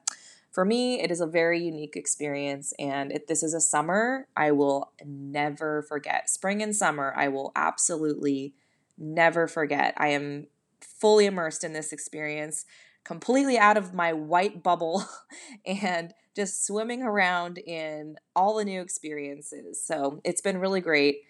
for 0.53 0.65
me 0.65 1.01
it 1.01 1.11
is 1.11 1.21
a 1.21 1.27
very 1.27 1.61
unique 1.61 1.97
experience 1.97 2.73
and 2.79 3.11
if 3.11 3.27
this 3.27 3.43
is 3.43 3.53
a 3.53 3.61
summer 3.61 4.29
i 4.37 4.51
will 4.51 4.93
never 5.05 5.83
forget. 5.83 6.31
Spring 6.31 6.63
and 6.63 6.77
summer 6.77 7.13
i 7.17 7.27
will 7.27 7.51
absolutely 7.57 8.55
never 9.01 9.49
forget. 9.49 9.95
I 9.97 10.09
am 10.09 10.47
fully 10.81 11.27
immersed 11.27 11.65
in 11.65 11.73
this 11.73 11.93
experience 11.93 12.67
completely 13.11 13.59
out 13.59 13.77
of 13.77 13.93
my 13.93 14.13
white 14.13 14.63
bubble 14.63 15.03
and 15.67 16.15
just 16.37 16.65
swimming 16.65 17.03
around 17.03 17.59
in 17.59 18.15
all 18.37 18.55
the 18.55 18.65
new 18.65 18.81
experiences. 18.81 19.85
So 19.85 20.21
it's 20.23 20.41
been 20.41 20.59
really 20.59 20.81
great. 20.81 21.23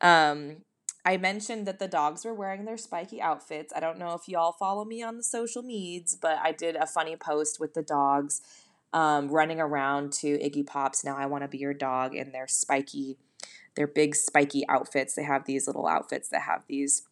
Um, 0.00 0.62
I 1.04 1.18
mentioned 1.18 1.66
that 1.66 1.80
the 1.80 1.86
dogs 1.86 2.24
were 2.24 2.32
wearing 2.32 2.64
their 2.64 2.78
spiky 2.78 3.20
outfits. 3.20 3.74
I 3.76 3.80
don't 3.80 3.98
know 3.98 4.14
if 4.14 4.26
y'all 4.26 4.52
follow 4.52 4.86
me 4.86 5.02
on 5.02 5.18
the 5.18 5.22
social 5.22 5.62
medias, 5.62 6.16
but 6.18 6.38
I 6.42 6.52
did 6.52 6.76
a 6.76 6.86
funny 6.86 7.14
post 7.14 7.60
with 7.60 7.74
the 7.74 7.82
dogs 7.82 8.40
um, 8.94 9.28
running 9.28 9.60
around 9.60 10.14
to 10.14 10.38
Iggy 10.38 10.66
Pop's 10.66 11.04
Now 11.04 11.18
I 11.18 11.26
Want 11.26 11.44
to 11.44 11.48
Be 11.48 11.58
Your 11.58 11.74
Dog 11.74 12.14
in 12.14 12.32
their 12.32 12.48
spiky, 12.48 13.18
their 13.76 13.86
big 13.86 14.16
spiky 14.16 14.66
outfits. 14.66 15.14
They 15.14 15.24
have 15.24 15.44
these 15.44 15.66
little 15.66 15.86
outfits 15.86 16.30
that 16.30 16.40
have 16.40 16.64
these 16.68 17.02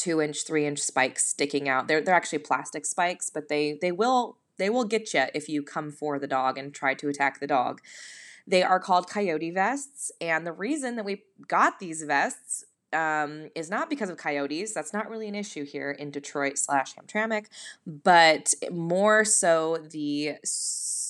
two 0.00 0.20
inch, 0.20 0.46
three 0.46 0.66
inch 0.66 0.78
spikes 0.78 1.26
sticking 1.26 1.68
out. 1.68 1.86
They're 1.86 2.00
they're 2.00 2.14
actually 2.14 2.38
plastic 2.38 2.86
spikes, 2.86 3.30
but 3.30 3.48
they 3.48 3.78
they 3.80 3.92
will 3.92 4.38
they 4.56 4.70
will 4.70 4.84
get 4.84 5.12
you 5.14 5.24
if 5.34 5.48
you 5.48 5.62
come 5.62 5.90
for 5.90 6.18
the 6.18 6.26
dog 6.26 6.56
and 6.58 6.72
try 6.72 6.94
to 6.94 7.08
attack 7.08 7.40
the 7.40 7.46
dog. 7.46 7.80
They 8.46 8.62
are 8.62 8.80
called 8.80 9.08
coyote 9.08 9.50
vests, 9.50 10.10
and 10.20 10.46
the 10.46 10.52
reason 10.52 10.96
that 10.96 11.04
we 11.04 11.24
got 11.46 11.78
these 11.78 12.02
vests 12.02 12.64
um, 12.92 13.50
is 13.54 13.70
not 13.70 13.90
because 13.90 14.08
of 14.08 14.16
coyotes. 14.16 14.72
That's 14.72 14.92
not 14.92 15.08
really 15.08 15.28
an 15.28 15.34
issue 15.34 15.64
here 15.64 15.90
in 15.90 16.10
Detroit 16.10 16.58
slash 16.58 16.94
Hamtramck, 16.94 17.46
but 17.86 18.54
more 18.70 19.24
so 19.24 19.78
the 19.90 20.36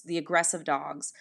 the 0.05 0.19
aggressive 0.19 0.65
dogs. 0.65 1.13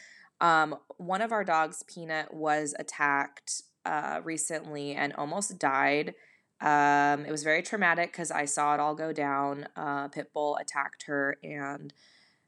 Um, 0.41 0.77
one 0.97 1.21
of 1.21 1.31
our 1.31 1.43
dogs, 1.43 1.83
Peanut, 1.83 2.33
was 2.33 2.73
attacked 2.79 3.63
uh, 3.85 4.21
recently 4.23 4.93
and 4.93 5.13
almost 5.13 5.59
died 5.59 6.15
um, 6.61 7.25
it 7.25 7.31
was 7.31 7.43
very 7.43 7.61
traumatic 7.61 8.11
because 8.11 8.31
I 8.31 8.45
saw 8.45 8.73
it 8.73 8.79
all 8.79 8.95
go 8.95 9.13
down. 9.13 9.67
Uh, 9.75 10.09
Pitbull 10.09 10.59
attacked 10.59 11.03
her 11.03 11.37
and 11.41 11.93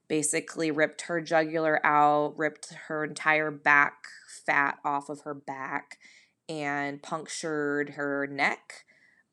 basically 0.08 0.72
ripped 0.72 1.04
her 1.04 1.22
jugular 1.22 1.80
out, 1.86 2.38
ripped 2.38 2.74
her 2.88 3.06
entire 3.06 3.52
back 3.52 4.08
fat 4.46 4.80
off 4.84 5.10
of 5.10 5.22
her 5.22 5.34
back, 5.34 5.98
and 6.50 7.02
punctured 7.02 7.92
her 7.92 8.28
neck 8.28 8.86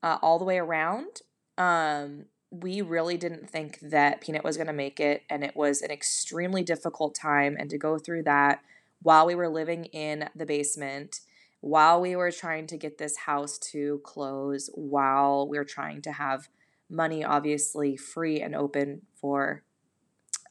uh, 0.02 0.18
all 0.23 0.38
the 0.38 0.44
way 0.44 0.58
around. 0.58 1.23
Um, 1.56 2.26
we 2.50 2.80
really 2.80 3.16
didn't 3.16 3.50
think 3.50 3.80
that 3.80 4.20
Peanut 4.20 4.44
was 4.44 4.56
going 4.56 4.68
to 4.68 4.73
make 4.73 5.00
it, 5.00 5.23
and 5.28 5.42
it 5.42 5.56
was 5.56 5.82
an 5.82 5.90
extremely 5.90 6.62
difficult 6.62 7.16
time. 7.16 7.56
And 7.58 7.68
to 7.70 7.78
go 7.78 7.99
through 7.99 8.23
that 8.23 8.61
while 9.02 9.26
we 9.26 9.35
were 9.35 9.49
living 9.49 9.87
in 9.87 10.28
the 10.37 10.47
basement 10.47 11.20
while 11.61 12.00
we 12.00 12.15
were 12.15 12.31
trying 12.31 12.67
to 12.69 12.77
get 12.77 12.99
this 12.99 13.17
house 13.17 13.59
to 13.59 14.00
close, 14.05 14.71
while 14.75 15.49
we 15.49 15.59
were 15.59 15.65
trying 15.65 16.03
to 16.03 16.12
have 16.12 16.49
money 16.91 17.25
obviously 17.25 17.97
free 17.97 18.41
and 18.41 18.55
open 18.55 19.03
for 19.21 19.62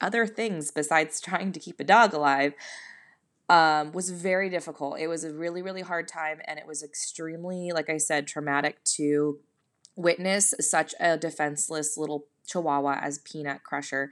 other 0.01 0.27
things 0.27 0.71
besides 0.71 1.19
trying 1.21 1.51
to 1.51 1.59
keep 1.59 1.79
a 1.79 1.83
dog 1.83 2.13
alive, 2.13 2.53
um, 3.49 3.93
was 3.93 4.09
very 4.09 4.49
difficult. 4.49 4.99
It 4.99 5.07
was 5.07 5.23
a 5.23 5.33
really, 5.33 5.61
really 5.61 5.81
hard 5.81 6.07
time, 6.07 6.41
and 6.45 6.59
it 6.59 6.67
was 6.67 6.83
extremely, 6.83 7.71
like 7.71 7.89
I 7.89 7.97
said, 7.97 8.27
traumatic 8.27 8.83
to 8.95 9.39
witness 9.95 10.53
such 10.59 10.93
a 10.99 11.17
defenseless 11.17 11.97
little 11.97 12.25
chihuahua 12.45 12.99
as 13.01 13.19
Peanut 13.19 13.63
Crusher 13.63 14.11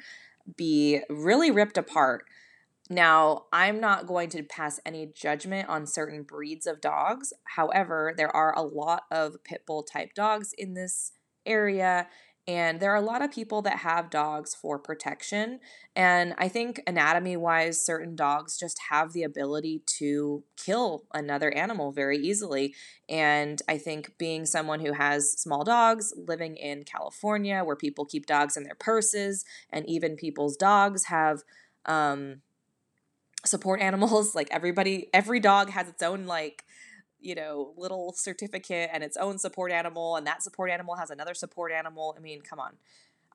be 0.55 1.01
really 1.09 1.51
ripped 1.51 1.77
apart. 1.77 2.23
Now, 2.89 3.45
I'm 3.51 3.79
not 3.79 4.05
going 4.05 4.29
to 4.29 4.43
pass 4.43 4.79
any 4.85 5.07
judgment 5.07 5.69
on 5.69 5.87
certain 5.87 6.21
breeds 6.21 6.67
of 6.67 6.81
dogs. 6.81 7.33
However, 7.55 8.13
there 8.15 8.35
are 8.35 8.53
a 8.55 8.61
lot 8.61 9.03
of 9.09 9.43
pit 9.43 9.63
bull 9.65 9.81
type 9.81 10.13
dogs 10.13 10.53
in 10.55 10.75
this 10.75 11.11
area, 11.47 12.07
and 12.47 12.79
there 12.79 12.91
are 12.91 12.95
a 12.95 13.01
lot 13.01 13.23
of 13.23 13.31
people 13.31 13.63
that 13.63 13.79
have 13.79 14.11
dogs 14.11 14.53
for 14.53 14.77
protection. 14.77 15.59
And 15.95 16.35
I 16.37 16.47
think 16.47 16.79
anatomy 16.85 17.35
wise, 17.37 17.83
certain 17.83 18.15
dogs 18.15 18.59
just 18.59 18.79
have 18.91 19.13
the 19.13 19.23
ability 19.23 19.81
to 19.97 20.43
kill 20.55 21.05
another 21.11 21.51
animal 21.57 21.91
very 21.91 22.17
easily. 22.19 22.75
And 23.09 23.59
I 23.67 23.79
think 23.79 24.19
being 24.19 24.45
someone 24.45 24.79
who 24.79 24.93
has 24.93 25.31
small 25.31 25.63
dogs, 25.63 26.13
living 26.15 26.55
in 26.55 26.83
California 26.83 27.63
where 27.63 27.75
people 27.75 28.05
keep 28.05 28.27
dogs 28.27 28.55
in 28.55 28.63
their 28.63 28.75
purses, 28.75 29.43
and 29.71 29.89
even 29.89 30.15
people's 30.15 30.55
dogs 30.55 31.05
have. 31.05 31.41
Um, 31.87 32.41
support 33.47 33.81
animals. 33.81 34.35
Like 34.35 34.49
everybody, 34.51 35.09
every 35.13 35.39
dog 35.39 35.69
has 35.69 35.87
its 35.87 36.03
own 36.03 36.25
like 36.25 36.65
you 37.19 37.35
know 37.35 37.73
little 37.77 38.13
certificate 38.13 38.89
and 38.91 39.03
its 39.03 39.17
own 39.17 39.37
support 39.37 39.71
animal, 39.71 40.15
and 40.15 40.27
that 40.27 40.43
support 40.43 40.69
animal 40.69 40.95
has 40.95 41.09
another 41.09 41.33
support 41.33 41.71
animal. 41.71 42.15
I 42.17 42.21
mean, 42.21 42.41
come 42.41 42.59
on. 42.59 42.73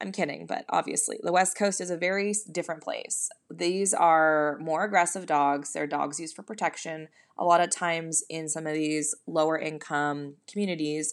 I'm 0.03 0.13
kidding, 0.13 0.47
but 0.47 0.65
obviously, 0.71 1.19
the 1.23 1.33
West 1.33 1.57
Coast 1.59 1.81
is 1.81 1.91
a 1.91 1.97
very 1.97 2.35
different 2.51 2.83
place. 2.83 3.29
These 3.51 3.93
are 3.93 4.57
more 4.59 4.85
aggressive 4.85 5.27
dogs. 5.27 5.73
They're 5.73 5.87
dogs 5.87 6.19
used 6.19 6.35
for 6.35 6.43
protection. 6.43 7.09
A 7.37 7.45
lot 7.45 7.61
of 7.61 7.71
times 7.71 8.25
in 8.31 8.49
some 8.49 8.67
of 8.67 8.73
these 8.73 9.15
lower 9.27 9.59
income 9.59 10.37
communities, 10.51 11.13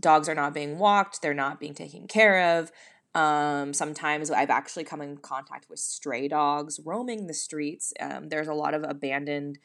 dogs 0.00 0.28
are 0.28 0.34
not 0.34 0.52
being 0.52 0.78
walked, 0.78 1.22
they're 1.22 1.34
not 1.34 1.58
being 1.58 1.74
taken 1.74 2.06
care 2.06 2.58
of. 2.58 2.70
Um, 3.16 3.72
sometimes 3.72 4.30
I've 4.30 4.50
actually 4.50 4.84
come 4.84 5.00
in 5.00 5.16
contact 5.16 5.70
with 5.70 5.78
stray 5.78 6.28
dogs 6.28 6.78
roaming 6.84 7.26
the 7.26 7.34
streets. 7.34 7.94
Um, 7.98 8.28
there's 8.28 8.46
a 8.46 8.52
lot 8.52 8.74
of 8.74 8.84
abandoned 8.86 9.58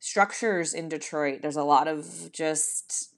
structures 0.00 0.74
in 0.74 0.88
Detroit. 0.88 1.38
There's 1.40 1.56
a 1.56 1.62
lot 1.62 1.86
of 1.86 2.32
just 2.32 3.14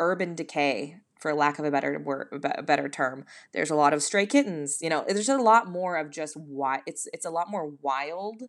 urban 0.00 0.34
decay 0.34 0.96
for 1.20 1.32
lack 1.34 1.60
of 1.60 1.64
a 1.64 1.70
better 1.70 2.00
word 2.00 2.26
a 2.56 2.62
better 2.62 2.88
term 2.88 3.24
there's 3.52 3.70
a 3.70 3.76
lot 3.76 3.92
of 3.92 4.02
stray 4.02 4.26
kittens 4.26 4.78
you 4.80 4.88
know 4.88 5.04
there's 5.06 5.28
a 5.28 5.36
lot 5.36 5.68
more 5.68 5.96
of 5.96 6.10
just 6.10 6.36
why 6.36 6.80
it's 6.86 7.06
it's 7.12 7.26
a 7.26 7.30
lot 7.30 7.48
more 7.48 7.70
wild 7.80 8.42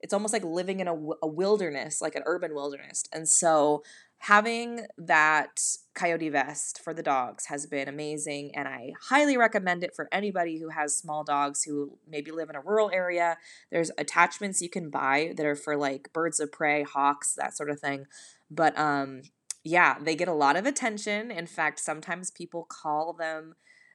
it's 0.00 0.14
almost 0.14 0.32
like 0.32 0.44
living 0.44 0.80
in 0.80 0.88
a, 0.88 0.94
a 1.22 1.26
wilderness 1.26 2.00
like 2.00 2.14
an 2.14 2.22
urban 2.24 2.54
wilderness 2.54 3.04
and 3.12 3.28
so 3.28 3.82
having 4.26 4.86
that 4.98 5.60
coyote 5.94 6.28
vest 6.28 6.80
for 6.82 6.92
the 6.94 7.02
dogs 7.02 7.46
has 7.46 7.66
been 7.66 7.88
amazing 7.88 8.50
and 8.54 8.66
i 8.66 8.92
highly 9.08 9.36
recommend 9.36 9.84
it 9.84 9.94
for 9.94 10.08
anybody 10.12 10.58
who 10.58 10.68
has 10.68 10.96
small 10.96 11.24
dogs 11.24 11.62
who 11.62 11.98
maybe 12.08 12.30
live 12.30 12.50
in 12.50 12.56
a 12.56 12.60
rural 12.60 12.90
area 12.92 13.36
there's 13.70 13.90
attachments 13.98 14.60
you 14.60 14.68
can 14.68 14.90
buy 14.90 15.32
that 15.36 15.46
are 15.46 15.56
for 15.56 15.76
like 15.76 16.12
birds 16.12 16.40
of 16.40 16.50
prey 16.50 16.82
hawks 16.82 17.34
that 17.36 17.56
sort 17.56 17.70
of 17.70 17.80
thing 17.80 18.06
but 18.50 18.76
um 18.78 19.22
yeah, 19.64 19.96
they 19.98 20.14
get 20.14 20.28
a 20.28 20.34
lot 20.34 20.56
of 20.56 20.66
attention. 20.66 21.30
In 21.30 21.46
fact, 21.46 21.80
sometimes 21.80 22.30
people 22.30 22.66
call 22.68 23.14
them, 23.14 23.54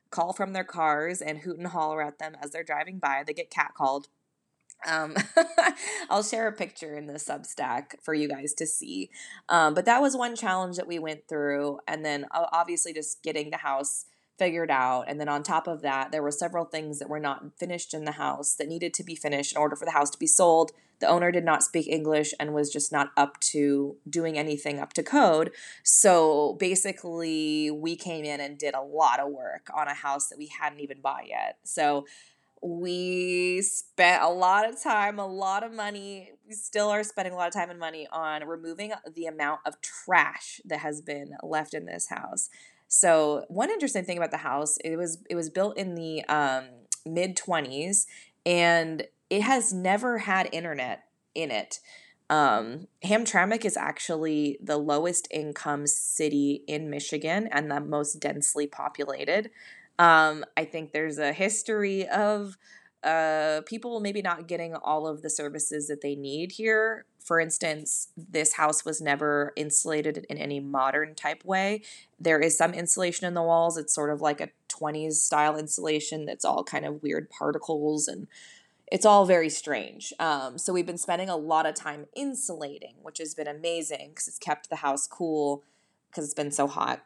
call 0.09 0.33
from 0.33 0.53
their 0.53 0.63
cars 0.63 1.21
and 1.21 1.37
hoot 1.37 1.59
and 1.59 1.67
holler 1.67 2.01
at 2.01 2.17
them 2.17 2.35
as 2.41 2.49
they're 2.49 2.63
driving 2.63 2.97
by. 2.97 3.23
They 3.25 3.33
get 3.33 3.51
catcalled. 3.51 4.05
Um, 4.87 5.15
I'll 6.09 6.23
share 6.23 6.47
a 6.47 6.53
picture 6.53 6.95
in 6.95 7.07
the 7.07 7.13
Substack 7.13 8.01
for 8.01 8.13
you 8.13 8.27
guys 8.27 8.53
to 8.55 8.65
see. 8.65 9.09
Um, 9.47 9.73
but 9.73 9.85
that 9.85 10.01
was 10.01 10.15
one 10.15 10.35
challenge 10.35 10.77
that 10.77 10.87
we 10.87 10.99
went 10.99 11.27
through. 11.27 11.79
And 11.87 12.05
then 12.05 12.25
obviously 12.31 12.93
just 12.93 13.21
getting 13.23 13.49
the 13.49 13.57
house 13.57 14.05
figured 14.39 14.71
out. 14.71 15.03
And 15.07 15.19
then 15.19 15.29
on 15.29 15.43
top 15.43 15.67
of 15.67 15.81
that, 15.81 16.11
there 16.11 16.23
were 16.23 16.31
several 16.31 16.65
things 16.65 16.97
that 16.99 17.09
were 17.09 17.19
not 17.19 17.57
finished 17.59 17.93
in 17.93 18.05
the 18.05 18.13
house 18.13 18.55
that 18.55 18.69
needed 18.69 18.93
to 18.95 19.03
be 19.03 19.13
finished 19.13 19.51
in 19.51 19.61
order 19.61 19.75
for 19.75 19.85
the 19.85 19.91
house 19.91 20.09
to 20.11 20.17
be 20.17 20.27
sold. 20.27 20.71
The 20.99 21.07
owner 21.07 21.31
did 21.31 21.45
not 21.45 21.63
speak 21.63 21.87
English 21.87 22.33
and 22.39 22.53
was 22.53 22.71
just 22.71 22.91
not 22.91 23.11
up 23.15 23.39
to 23.41 23.97
doing 24.09 24.37
anything 24.37 24.79
up 24.79 24.93
to 24.93 25.03
code. 25.03 25.51
So 25.83 26.57
basically, 26.59 27.69
we 27.71 27.95
came 27.95 28.25
in 28.25 28.39
and 28.39 28.57
did 28.57 28.73
a 28.73 28.81
lot 28.81 29.19
of 29.19 29.31
work 29.31 29.67
on 29.73 29.87
a 29.87 29.93
house 29.93 30.27
that 30.29 30.37
we 30.37 30.47
hadn't 30.47 30.79
even 30.79 30.99
bought 31.01 31.27
yet. 31.27 31.57
So 31.63 32.05
we 32.61 33.61
spent 33.61 34.23
a 34.23 34.29
lot 34.29 34.67
of 34.67 34.81
time, 34.81 35.19
a 35.19 35.27
lot 35.27 35.63
of 35.63 35.73
money. 35.73 36.31
We 36.47 36.53
still 36.53 36.89
are 36.89 37.03
spending 37.03 37.33
a 37.33 37.37
lot 37.37 37.47
of 37.47 37.53
time 37.53 37.69
and 37.69 37.79
money 37.79 38.07
on 38.11 38.47
removing 38.47 38.91
the 39.13 39.25
amount 39.25 39.61
of 39.65 39.81
trash 39.81 40.59
that 40.65 40.79
has 40.79 41.01
been 41.01 41.35
left 41.43 41.73
in 41.73 41.85
this 41.85 42.09
house. 42.09 42.49
So 42.87 43.45
one 43.47 43.69
interesting 43.69 44.03
thing 44.03 44.17
about 44.17 44.31
the 44.31 44.37
house, 44.37 44.77
it 44.83 44.97
was 44.97 45.19
it 45.29 45.35
was 45.35 45.49
built 45.49 45.77
in 45.77 45.95
the 45.95 46.25
um, 46.25 46.65
mid 47.05 47.37
twenties, 47.37 48.07
and 48.45 49.03
it 49.29 49.43
has 49.43 49.71
never 49.71 50.19
had 50.19 50.49
internet 50.51 51.03
in 51.35 51.51
it. 51.51 51.79
Um, 52.31 52.87
Hamtramck 53.03 53.65
is 53.65 53.75
actually 53.75 54.59
the 54.61 54.77
lowest 54.77 55.27
income 55.31 55.87
city 55.87 56.63
in 56.67 56.89
Michigan 56.89 57.47
and 57.51 57.71
the 57.71 57.79
most 57.79 58.19
densely 58.19 58.67
populated. 58.67 59.49
Um, 59.99 60.45
I 60.57 60.65
think 60.65 60.93
there's 60.93 61.19
a 61.19 61.33
history 61.33 62.07
of 62.07 62.57
uh, 63.03 63.61
people 63.65 63.99
maybe 63.99 64.21
not 64.21 64.47
getting 64.47 64.73
all 64.75 65.07
of 65.07 65.21
the 65.21 65.29
services 65.29 65.87
that 65.87 66.01
they 66.01 66.15
need 66.15 66.53
here. 66.53 67.05
For 67.19 67.39
instance, 67.39 68.07
this 68.17 68.53
house 68.53 68.83
was 68.83 69.01
never 69.01 69.53
insulated 69.55 70.25
in 70.29 70.37
any 70.37 70.59
modern 70.59 71.15
type 71.15 71.45
way. 71.45 71.83
There 72.19 72.39
is 72.39 72.57
some 72.57 72.73
insulation 72.73 73.27
in 73.27 73.33
the 73.35 73.43
walls. 73.43 73.77
It's 73.77 73.93
sort 73.93 74.09
of 74.09 74.21
like 74.21 74.41
a 74.41 74.49
20s 74.69 75.13
style 75.13 75.57
insulation 75.57 76.25
that's 76.25 76.45
all 76.45 76.63
kind 76.63 76.85
of 76.85 77.03
weird 77.03 77.29
particles 77.29 78.07
and 78.07 78.27
it's 78.91 79.05
all 79.05 79.25
very 79.25 79.49
strange. 79.49 80.11
Um, 80.19 80.57
so 80.57 80.73
we've 80.73 80.85
been 80.85 80.97
spending 80.97 81.29
a 81.29 81.37
lot 81.37 81.67
of 81.67 81.75
time 81.75 82.07
insulating, 82.15 82.95
which 83.03 83.19
has 83.19 83.35
been 83.35 83.47
amazing 83.47 84.09
because 84.09 84.27
it's 84.27 84.39
kept 84.39 84.69
the 84.69 84.77
house 84.77 85.05
cool 85.05 85.63
because 86.09 86.25
it's 86.25 86.33
been 86.33 86.51
so 86.51 86.65
hot. 86.65 87.05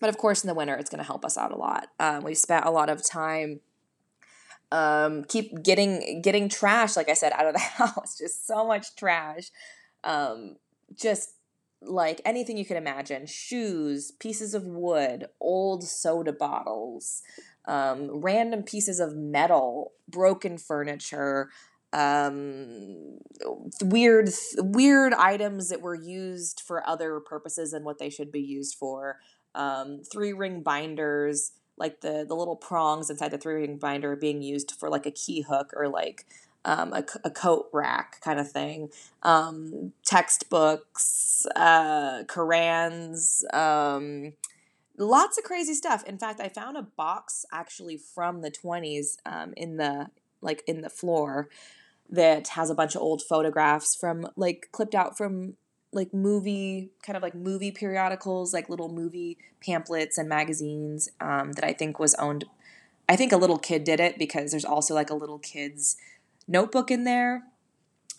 But 0.00 0.08
of 0.08 0.18
course, 0.18 0.44
in 0.44 0.48
the 0.48 0.54
winter, 0.54 0.74
it's 0.74 0.90
going 0.90 1.02
to 1.02 1.06
help 1.06 1.24
us 1.24 1.36
out 1.36 1.52
a 1.52 1.56
lot. 1.56 1.88
Um, 1.98 2.22
we've 2.22 2.38
spent 2.38 2.64
a 2.64 2.70
lot 2.70 2.88
of 2.88 3.04
time 3.04 3.60
um, 4.70 5.24
keep 5.24 5.62
getting 5.62 6.20
getting 6.22 6.48
trash, 6.48 6.96
like 6.96 7.08
I 7.08 7.14
said, 7.14 7.32
out 7.32 7.46
of 7.46 7.54
the 7.54 7.58
house. 7.58 8.18
Just 8.18 8.46
so 8.46 8.66
much 8.66 8.94
trash. 8.96 9.50
Um, 10.04 10.56
just 10.94 11.30
like 11.80 12.20
anything 12.24 12.56
you 12.56 12.64
can 12.64 12.76
imagine 12.76 13.26
shoes, 13.26 14.12
pieces 14.12 14.54
of 14.54 14.64
wood, 14.64 15.26
old 15.40 15.84
soda 15.84 16.32
bottles, 16.32 17.22
um, 17.66 18.20
random 18.20 18.62
pieces 18.62 19.00
of 19.00 19.16
metal, 19.16 19.92
broken 20.08 20.58
furniture, 20.58 21.50
um, 21.92 23.18
weird 23.80 24.28
weird 24.56 25.14
items 25.14 25.70
that 25.70 25.80
were 25.80 25.94
used 25.94 26.60
for 26.60 26.86
other 26.86 27.20
purposes 27.20 27.70
than 27.70 27.84
what 27.84 27.98
they 27.98 28.10
should 28.10 28.30
be 28.30 28.42
used 28.42 28.76
for. 28.76 29.18
Um, 29.54 30.02
three 30.10 30.32
ring 30.32 30.62
binders, 30.62 31.52
like 31.76 32.00
the 32.00 32.24
the 32.26 32.34
little 32.34 32.56
prongs 32.56 33.10
inside 33.10 33.30
the 33.30 33.38
three 33.38 33.54
ring 33.54 33.78
binder 33.78 34.16
being 34.16 34.42
used 34.42 34.72
for 34.72 34.88
like 34.88 35.06
a 35.06 35.10
key 35.10 35.42
hook 35.42 35.72
or 35.76 35.88
like 35.88 36.26
um, 36.64 36.92
a, 36.92 37.04
a 37.24 37.30
coat 37.30 37.68
rack 37.72 38.20
kind 38.20 38.38
of 38.38 38.50
thing. 38.50 38.90
Um, 39.22 39.92
textbooks, 40.04 41.46
uh, 41.56 42.24
Korans, 42.24 43.42
um, 43.54 44.34
lots 44.98 45.38
of 45.38 45.44
crazy 45.44 45.74
stuff. 45.74 46.04
In 46.04 46.18
fact, 46.18 46.40
I 46.40 46.48
found 46.48 46.76
a 46.76 46.82
box 46.82 47.46
actually 47.52 47.96
from 47.96 48.42
the 48.42 48.50
20s 48.50 49.16
um, 49.24 49.54
in 49.56 49.76
the 49.76 50.08
like 50.40 50.62
in 50.66 50.82
the 50.82 50.90
floor 50.90 51.48
that 52.10 52.48
has 52.48 52.70
a 52.70 52.74
bunch 52.74 52.94
of 52.94 53.02
old 53.02 53.22
photographs 53.22 53.94
from 53.94 54.28
like 54.36 54.68
clipped 54.72 54.94
out 54.94 55.16
from 55.16 55.54
like 55.92 56.12
movie 56.12 56.90
kind 57.02 57.16
of 57.16 57.22
like 57.22 57.34
movie 57.34 57.70
periodicals 57.70 58.52
like 58.52 58.68
little 58.68 58.88
movie 58.88 59.38
pamphlets 59.64 60.18
and 60.18 60.28
magazines 60.28 61.08
um, 61.20 61.52
that 61.52 61.64
i 61.64 61.72
think 61.72 61.98
was 61.98 62.14
owned 62.16 62.44
i 63.08 63.16
think 63.16 63.32
a 63.32 63.36
little 63.36 63.58
kid 63.58 63.84
did 63.84 63.98
it 63.98 64.18
because 64.18 64.50
there's 64.50 64.64
also 64.64 64.94
like 64.94 65.10
a 65.10 65.14
little 65.14 65.38
kid's 65.38 65.96
notebook 66.48 66.90
in 66.90 67.04
there. 67.04 67.44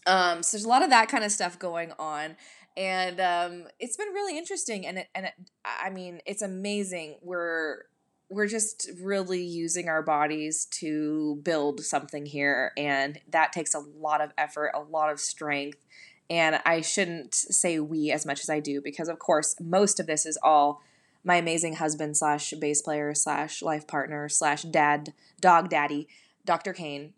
Um, 0.05 0.43
so 0.43 0.55
there's 0.55 0.65
a 0.65 0.69
lot 0.69 0.83
of 0.83 0.91
that 0.91 1.09
kind 1.09 1.23
of 1.23 1.31
stuff 1.31 1.59
going 1.59 1.91
on. 1.99 2.37
And 2.77 3.19
um, 3.19 3.67
it's 3.79 3.97
been 3.97 4.09
really 4.09 4.37
interesting 4.37 4.85
and 4.85 4.99
it, 4.99 5.07
and 5.13 5.25
it, 5.25 5.33
i 5.65 5.89
mean 5.89 6.21
it's 6.25 6.41
amazing. 6.41 7.17
We're 7.21 7.83
we're 8.29 8.47
just 8.47 8.89
really 9.01 9.43
using 9.43 9.89
our 9.89 10.03
bodies 10.03 10.65
to 10.65 11.39
build 11.43 11.81
something 11.81 12.27
here 12.27 12.71
and 12.77 13.19
that 13.27 13.51
takes 13.51 13.73
a 13.73 13.79
lot 13.79 14.21
of 14.21 14.31
effort 14.37 14.69
a 14.75 14.79
lot 14.79 15.11
of 15.11 15.19
strength 15.19 15.83
and 16.29 16.61
I 16.65 16.81
shouldn't 16.81 17.33
say 17.33 17.79
we 17.79 18.11
as 18.11 18.25
much 18.25 18.41
as 18.41 18.49
I 18.49 18.59
do 18.59 18.81
because, 18.81 19.09
of 19.09 19.19
course, 19.19 19.55
most 19.59 19.99
of 19.99 20.07
this 20.07 20.25
is 20.25 20.37
all 20.43 20.81
my 21.23 21.35
amazing 21.35 21.75
husband 21.75 22.17
slash 22.17 22.53
bass 22.59 22.81
player 22.81 23.13
slash 23.13 23.61
life 23.61 23.87
partner 23.87 24.29
slash 24.29 24.63
dad, 24.63 25.13
dog 25.41 25.69
daddy, 25.69 26.07
Dr. 26.45 26.73
Kane, 26.73 27.13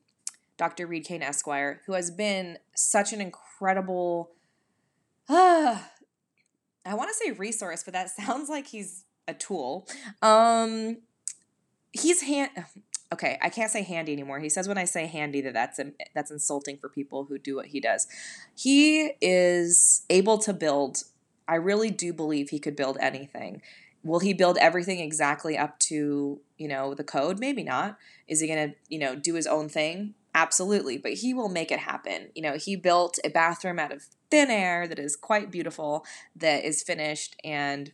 Dr. 0.58 0.88
Reed 0.88 1.06
Kane 1.06 1.21
Esquire, 1.21 1.82
who 1.86 1.93
has 1.93 2.10
been 2.10 2.58
such 2.76 3.13
an 3.13 3.21
incredible, 3.21 4.32
uh, 5.30 5.80
I 6.86 6.95
want 6.95 7.10
to 7.10 7.15
say 7.15 7.32
resource, 7.32 7.84
but 7.84 7.93
that 7.93 8.10
sounds 8.15 8.50
like 8.50 8.67
he's 8.67 9.04
a 9.28 9.34
tool. 9.34 9.88
Um, 10.21 10.97
he's 11.91 12.21
hand 12.21 12.52
okay, 13.13 13.38
I 13.41 13.50
can't 13.50 13.71
say 13.71 13.84
handy 13.84 14.13
anymore. 14.13 14.39
He 14.39 14.50
says 14.50 14.67
when 14.67 14.78
I 14.78 14.86
say 14.86 15.06
handy 15.06 15.41
that 15.41 15.54
that's 15.54 15.80
that's 16.15 16.32
insulting 16.32 16.78
for 16.78 16.89
people 16.89 17.26
who 17.26 17.38
do 17.38 17.56
what 17.56 17.67
he 17.67 17.80
does. 17.80 18.08
He 18.56 19.13
is 19.21 20.04
able 20.10 20.38
to 20.39 20.54
build. 20.54 21.04
I 21.47 21.56
really 21.56 21.89
do 21.89 22.13
believe 22.13 22.50
he 22.50 22.60
could 22.60 22.76
build 22.76 22.97
anything. 23.02 23.62
Will 24.04 24.19
he 24.19 24.34
build 24.34 24.58
everything 24.58 25.00
exactly 25.00 25.58
up 25.58 25.78
to, 25.80 26.39
you 26.58 26.67
know, 26.67 26.93
the 26.93 27.04
code? 27.04 27.39
Maybe 27.39 27.63
not. 27.63 27.97
Is 28.28 28.39
he 28.39 28.47
going 28.47 28.71
to, 28.71 28.76
you 28.89 28.97
know, 28.97 29.15
do 29.15 29.36
his 29.36 29.45
own 29.45 29.69
thing? 29.69 30.15
Absolutely, 30.34 30.97
but 30.97 31.13
he 31.13 31.34
will 31.34 31.50
make 31.50 31.71
it 31.71 31.80
happen. 31.80 32.30
You 32.34 32.41
know, 32.41 32.54
he 32.58 32.76
built 32.76 33.19
a 33.24 33.30
bathroom 33.30 33.78
out 33.78 33.91
of 33.91 34.08
thin 34.32 34.50
air 34.50 34.88
that 34.88 34.97
is 34.97 35.15
quite 35.15 35.52
beautiful, 35.52 36.06
that 36.36 36.63
is 36.63 36.82
finished 36.82 37.36
and 37.43 37.91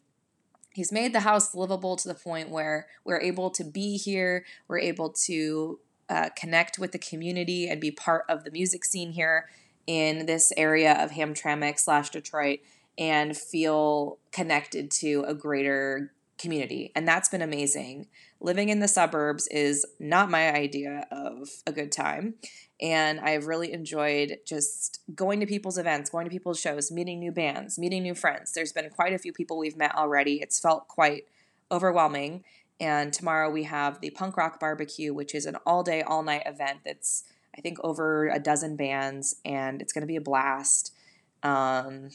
he's 0.77 0.91
made 0.91 1.11
the 1.11 1.21
house 1.21 1.55
livable 1.55 1.95
to 1.95 2.07
the 2.07 2.13
point 2.13 2.51
where 2.51 2.85
we're 3.03 3.19
able 3.19 3.49
to 3.49 3.63
be 3.63 3.97
here, 3.97 4.45
we're 4.67 4.77
able 4.77 5.09
to 5.09 5.79
uh, 6.07 6.29
connect 6.35 6.77
with 6.77 6.91
the 6.91 6.99
community 6.99 7.67
and 7.67 7.81
be 7.81 7.89
part 7.89 8.23
of 8.29 8.43
the 8.43 8.51
music 8.51 8.85
scene 8.85 9.13
here 9.13 9.49
in 9.87 10.27
this 10.27 10.53
area 10.55 10.93
of 11.03 11.09
Hamtramck 11.09 11.79
slash 11.79 12.11
Detroit 12.11 12.59
and 12.95 13.35
feel 13.35 14.19
connected 14.31 14.91
to 14.91 15.25
a 15.27 15.33
greater 15.33 16.13
community. 16.37 16.91
And 16.95 17.07
that's 17.07 17.29
been 17.29 17.41
amazing. 17.41 18.05
Living 18.39 18.69
in 18.69 18.79
the 18.79 18.87
suburbs 18.87 19.47
is 19.47 19.83
not 19.99 20.29
my 20.29 20.53
idea 20.53 21.07
of 21.09 21.49
a 21.65 21.71
good 21.71 21.91
time. 21.91 22.35
And 22.79 23.19
I've 23.19 23.47
really 23.47 23.73
enjoyed 23.73 24.37
just 24.45 24.99
going 25.15 25.39
to 25.39 25.47
people's 25.47 25.79
events, 25.79 26.11
going 26.11 26.25
to 26.25 26.31
people's 26.31 26.59
shows, 26.59 26.91
meeting 26.91 27.19
new 27.19 27.31
bands, 27.31 27.79
meeting 27.79 28.03
new 28.03 28.13
friends. 28.13 28.53
There's 28.53 28.71
been 28.71 28.89
quite 28.91 29.13
a 29.13 29.17
few 29.17 29.33
people 29.33 29.57
we've 29.57 29.77
met 29.77 29.95
already. 29.95 30.41
It's 30.41 30.59
felt 30.59 30.87
quite 30.87 31.25
overwhelming. 31.71 32.43
And 32.79 33.11
tomorrow 33.11 33.49
we 33.49 33.63
have 33.63 33.99
the 33.99 34.11
Punk 34.11 34.37
Rock 34.37 34.59
Barbecue, 34.59 35.11
which 35.13 35.33
is 35.33 35.47
an 35.47 35.55
all 35.65 35.81
day, 35.81 36.03
all 36.03 36.21
night 36.21 36.43
event 36.45 36.81
that's, 36.85 37.23
I 37.57 37.61
think, 37.61 37.79
over 37.83 38.27
a 38.27 38.39
dozen 38.39 38.75
bands, 38.75 39.37
and 39.43 39.81
it's 39.81 39.91
going 39.91 40.03
to 40.03 40.07
be 40.07 40.15
a 40.15 40.21
blast. 40.21 40.93
Um, 41.41 42.09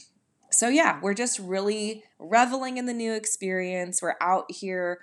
so 0.49 0.69
yeah, 0.69 0.99
we're 1.01 1.13
just 1.13 1.39
really 1.39 2.03
reveling 2.19 2.77
in 2.77 2.85
the 2.85 2.93
new 2.93 3.13
experience. 3.13 4.01
We're 4.01 4.15
out 4.21 4.49
here 4.49 4.99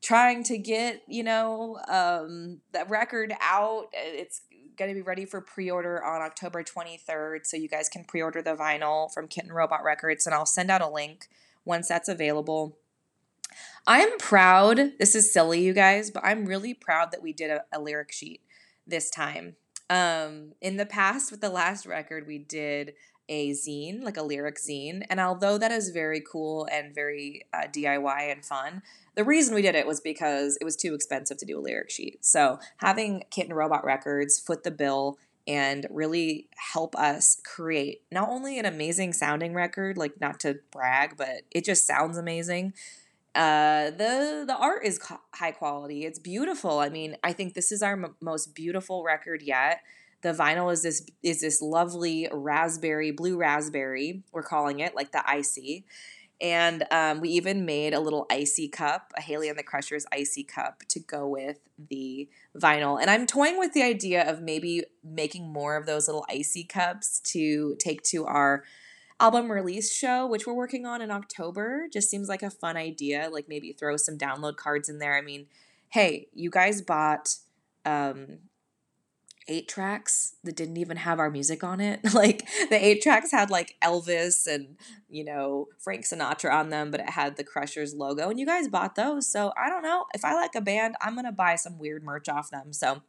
trying 0.00 0.42
to 0.44 0.56
get, 0.56 1.02
you 1.06 1.22
know, 1.22 1.78
um, 1.88 2.60
that 2.72 2.88
record 2.88 3.34
out. 3.40 3.88
It's 3.92 4.42
going 4.76 4.90
to 4.90 4.94
be 4.94 5.02
ready 5.02 5.24
for 5.24 5.40
pre-order 5.40 6.02
on 6.02 6.22
October 6.22 6.62
23rd, 6.62 7.46
so 7.46 7.56
you 7.56 7.68
guys 7.68 7.88
can 7.88 8.04
pre-order 8.04 8.42
the 8.42 8.54
vinyl 8.54 9.12
from 9.12 9.28
Kitten 9.28 9.52
Robot 9.52 9.84
Records, 9.84 10.26
and 10.26 10.34
I'll 10.34 10.46
send 10.46 10.70
out 10.70 10.80
a 10.80 10.88
link 10.88 11.28
once 11.64 11.88
that's 11.88 12.08
available. 12.08 12.76
I'm 13.86 14.18
proud. 14.18 14.98
This 14.98 15.14
is 15.14 15.32
silly, 15.32 15.60
you 15.60 15.72
guys, 15.72 16.10
but 16.10 16.24
I'm 16.24 16.46
really 16.46 16.74
proud 16.74 17.12
that 17.12 17.22
we 17.22 17.32
did 17.32 17.50
a, 17.50 17.64
a 17.72 17.80
lyric 17.80 18.12
sheet 18.12 18.40
this 18.86 19.10
time. 19.10 19.56
Um, 19.90 20.52
in 20.60 20.76
the 20.76 20.86
past, 20.86 21.30
with 21.30 21.40
the 21.40 21.50
last 21.50 21.86
record, 21.86 22.26
we 22.26 22.38
did 22.38 22.94
a 23.28 23.50
zine, 23.50 24.02
like 24.02 24.16
a 24.16 24.22
lyric 24.22 24.58
zine. 24.58 25.02
And 25.08 25.20
although 25.20 25.58
that 25.58 25.72
is 25.72 25.90
very 25.90 26.20
cool 26.20 26.68
and 26.70 26.94
very 26.94 27.46
uh, 27.52 27.66
DIY 27.72 28.32
and 28.32 28.44
fun, 28.44 28.82
the 29.14 29.24
reason 29.24 29.54
we 29.54 29.62
did 29.62 29.74
it 29.74 29.86
was 29.86 30.00
because 30.00 30.58
it 30.60 30.64
was 30.64 30.76
too 30.76 30.94
expensive 30.94 31.38
to 31.38 31.46
do 31.46 31.58
a 31.58 31.62
lyric 31.62 31.90
sheet. 31.90 32.24
So 32.24 32.58
having 32.78 33.24
Kitten 33.30 33.54
Robot 33.54 33.84
Records 33.84 34.38
foot 34.38 34.64
the 34.64 34.70
bill 34.70 35.18
and 35.46 35.86
really 35.90 36.48
help 36.72 36.96
us 36.96 37.40
create 37.44 38.02
not 38.10 38.28
only 38.28 38.58
an 38.58 38.64
amazing 38.64 39.12
sounding 39.12 39.54
record, 39.54 39.96
like 39.96 40.20
not 40.20 40.40
to 40.40 40.60
brag, 40.70 41.16
but 41.16 41.42
it 41.50 41.64
just 41.64 41.86
sounds 41.86 42.16
amazing. 42.16 42.72
Uh, 43.34 43.90
the 43.90 44.44
the 44.46 44.56
art 44.56 44.84
is 44.84 45.00
high 45.34 45.50
quality. 45.50 46.04
It's 46.04 46.18
beautiful. 46.18 46.78
I 46.78 46.88
mean, 46.88 47.16
I 47.22 47.32
think 47.32 47.54
this 47.54 47.72
is 47.72 47.82
our 47.82 47.92
m- 47.94 48.14
most 48.20 48.54
beautiful 48.54 49.02
record 49.02 49.42
yet. 49.42 49.80
The 50.24 50.32
vinyl 50.32 50.72
is 50.72 50.82
this 50.82 51.06
is 51.22 51.42
this 51.42 51.60
lovely 51.60 52.28
raspberry, 52.32 53.10
blue 53.10 53.36
raspberry. 53.36 54.24
We're 54.32 54.42
calling 54.42 54.80
it 54.80 54.94
like 54.96 55.12
the 55.12 55.18
Icee. 55.18 55.84
And 56.40 56.84
um, 56.90 57.20
we 57.20 57.28
even 57.28 57.66
made 57.66 57.92
a 57.92 58.00
little 58.00 58.26
Icee 58.30 58.72
cup, 58.72 59.12
a 59.18 59.20
Haley 59.20 59.50
and 59.50 59.58
the 59.58 59.62
Crushers 59.62 60.06
Icee 60.12 60.48
cup 60.48 60.82
to 60.88 60.98
go 60.98 61.28
with 61.28 61.58
the 61.78 62.26
vinyl. 62.56 62.98
And 62.98 63.10
I'm 63.10 63.26
toying 63.26 63.58
with 63.58 63.74
the 63.74 63.82
idea 63.82 64.28
of 64.28 64.40
maybe 64.40 64.84
making 65.04 65.52
more 65.52 65.76
of 65.76 65.84
those 65.84 66.08
little 66.08 66.24
Icee 66.30 66.66
cups 66.66 67.20
to 67.32 67.76
take 67.78 68.02
to 68.04 68.24
our 68.24 68.64
album 69.20 69.52
release 69.52 69.94
show, 69.94 70.26
which 70.26 70.46
we're 70.46 70.54
working 70.54 70.86
on 70.86 71.02
in 71.02 71.10
October. 71.10 71.86
Just 71.92 72.08
seems 72.08 72.30
like 72.30 72.42
a 72.42 72.50
fun 72.50 72.78
idea. 72.78 73.28
Like 73.30 73.46
maybe 73.46 73.72
throw 73.72 73.98
some 73.98 74.16
download 74.16 74.56
cards 74.56 74.88
in 74.88 74.98
there. 75.00 75.18
I 75.18 75.20
mean, 75.20 75.48
hey, 75.90 76.28
you 76.32 76.48
guys 76.48 76.80
bought 76.80 77.36
um, 77.84 78.38
eight 79.48 79.68
tracks 79.68 80.36
that 80.44 80.56
didn't 80.56 80.76
even 80.76 80.96
have 80.96 81.18
our 81.18 81.30
music 81.30 81.62
on 81.62 81.80
it. 81.80 82.00
like 82.14 82.46
the 82.70 82.82
eight 82.82 83.02
tracks 83.02 83.30
had 83.30 83.50
like 83.50 83.76
Elvis 83.82 84.46
and, 84.46 84.76
you 85.08 85.24
know, 85.24 85.68
Frank 85.78 86.04
Sinatra 86.04 86.52
on 86.52 86.70
them, 86.70 86.90
but 86.90 87.00
it 87.00 87.10
had 87.10 87.36
the 87.36 87.44
Crushers 87.44 87.94
logo. 87.94 88.30
And 88.30 88.40
you 88.40 88.46
guys 88.46 88.68
bought 88.68 88.94
those. 88.94 89.30
So 89.30 89.52
I 89.62 89.68
don't 89.68 89.82
know. 89.82 90.06
If 90.14 90.24
I 90.24 90.34
like 90.34 90.54
a 90.54 90.60
band, 90.60 90.96
I'm 91.00 91.14
going 91.14 91.26
to 91.26 91.32
buy 91.32 91.56
some 91.56 91.78
weird 91.78 92.02
merch 92.02 92.28
off 92.28 92.50
them. 92.50 92.72
So 92.72 93.02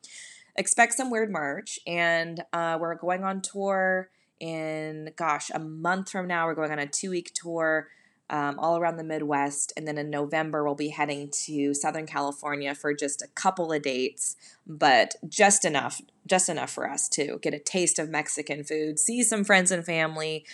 expect 0.55 0.93
some 0.93 1.09
weird 1.09 1.31
merch. 1.31 1.79
And 1.87 2.43
uh, 2.53 2.77
we're 2.79 2.95
going 2.95 3.23
on 3.23 3.41
tour 3.41 4.09
in, 4.39 5.11
gosh, 5.15 5.49
a 5.53 5.59
month 5.59 6.11
from 6.11 6.27
now. 6.27 6.45
We're 6.45 6.55
going 6.55 6.71
on 6.71 6.79
a 6.79 6.87
two 6.87 7.09
week 7.09 7.31
tour 7.33 7.87
um, 8.29 8.57
all 8.59 8.77
around 8.77 8.97
the 8.97 9.03
Midwest. 9.03 9.71
And 9.77 9.87
then 9.87 9.97
in 9.97 10.09
November, 10.09 10.63
we'll 10.63 10.75
be 10.75 10.89
heading 10.89 11.29
to 11.45 11.73
Southern 11.73 12.07
California 12.07 12.73
for 12.73 12.93
just 12.93 13.21
a 13.21 13.27
couple 13.27 13.71
of 13.71 13.81
dates, 13.81 14.35
but 14.65 15.15
just 15.27 15.65
enough, 15.65 16.01
just 16.25 16.49
enough 16.49 16.71
for 16.71 16.89
us 16.89 17.07
to 17.09 17.37
get 17.41 17.53
a 17.53 17.59
taste 17.59 17.99
of 17.99 18.09
Mexican 18.09 18.63
food, 18.63 18.99
see 18.99 19.21
some 19.23 19.43
friends 19.43 19.71
and 19.71 19.85
family, 19.85 20.45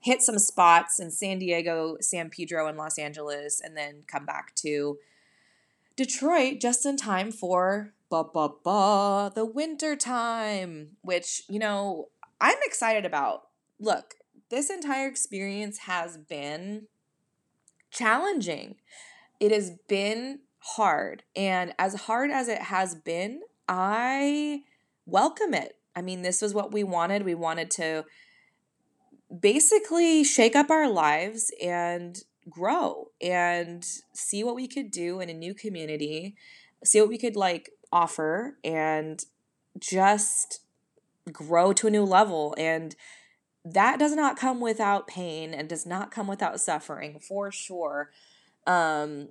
hit 0.00 0.22
some 0.22 0.38
spots 0.38 0.98
in 0.98 1.10
San 1.10 1.38
Diego, 1.38 1.96
San 2.00 2.30
Pedro, 2.30 2.66
and 2.66 2.78
Los 2.78 2.98
Angeles, 2.98 3.60
and 3.60 3.76
then 3.76 4.04
come 4.06 4.24
back 4.24 4.54
to 4.56 4.98
Detroit 5.96 6.60
just 6.60 6.86
in 6.86 6.96
time 6.96 7.32
for 7.32 7.92
ba 8.08 8.24
ba 8.24 8.48
ba 8.64 9.32
the 9.34 9.44
winter 9.44 9.96
time, 9.96 10.96
which, 11.02 11.42
you 11.48 11.58
know, 11.58 12.08
I'm 12.40 12.58
excited 12.62 13.04
about. 13.04 13.48
Look, 13.80 14.14
this 14.48 14.70
entire 14.70 15.08
experience 15.08 15.78
has 15.78 16.16
been 16.16 16.86
challenging. 17.90 18.76
It 19.40 19.52
has 19.52 19.72
been 19.88 20.40
hard. 20.58 21.22
And 21.34 21.72
as 21.78 21.94
hard 21.94 22.30
as 22.30 22.48
it 22.48 22.62
has 22.62 22.94
been, 22.94 23.40
I 23.68 24.62
welcome 25.06 25.54
it. 25.54 25.76
I 25.94 26.02
mean, 26.02 26.22
this 26.22 26.42
was 26.42 26.54
what 26.54 26.72
we 26.72 26.84
wanted. 26.84 27.24
We 27.24 27.34
wanted 27.34 27.70
to 27.72 28.04
basically 29.40 30.24
shake 30.24 30.56
up 30.56 30.70
our 30.70 30.88
lives 30.88 31.52
and 31.62 32.18
grow 32.48 33.10
and 33.20 33.84
see 34.12 34.42
what 34.42 34.54
we 34.54 34.66
could 34.68 34.90
do 34.90 35.20
in 35.20 35.28
a 35.28 35.34
new 35.34 35.54
community, 35.54 36.34
see 36.84 37.00
what 37.00 37.10
we 37.10 37.18
could 37.18 37.36
like 37.36 37.70
offer 37.92 38.58
and 38.64 39.24
just 39.78 40.60
grow 41.32 41.72
to 41.74 41.86
a 41.86 41.90
new 41.90 42.04
level 42.04 42.54
and 42.58 42.96
that 43.74 43.98
does 43.98 44.14
not 44.14 44.36
come 44.36 44.60
without 44.60 45.06
pain 45.06 45.52
and 45.52 45.68
does 45.68 45.86
not 45.86 46.10
come 46.10 46.26
without 46.26 46.60
suffering 46.60 47.18
for 47.20 47.50
sure. 47.50 48.10
Um, 48.66 49.28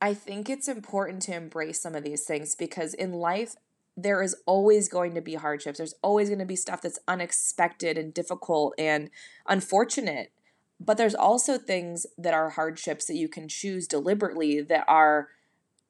I 0.00 0.14
think 0.14 0.48
it's 0.48 0.68
important 0.68 1.22
to 1.22 1.34
embrace 1.34 1.82
some 1.82 1.94
of 1.94 2.04
these 2.04 2.24
things 2.24 2.54
because 2.54 2.94
in 2.94 3.12
life, 3.12 3.56
there 3.96 4.22
is 4.22 4.36
always 4.46 4.88
going 4.88 5.14
to 5.14 5.20
be 5.20 5.34
hardships. 5.34 5.78
There's 5.78 5.94
always 6.02 6.28
going 6.28 6.38
to 6.38 6.46
be 6.46 6.56
stuff 6.56 6.80
that's 6.80 6.98
unexpected 7.06 7.98
and 7.98 8.14
difficult 8.14 8.74
and 8.78 9.10
unfortunate. 9.46 10.32
But 10.78 10.96
there's 10.96 11.14
also 11.14 11.58
things 11.58 12.06
that 12.16 12.32
are 12.32 12.50
hardships 12.50 13.04
that 13.06 13.16
you 13.16 13.28
can 13.28 13.48
choose 13.48 13.86
deliberately 13.86 14.62
that 14.62 14.84
are 14.88 15.28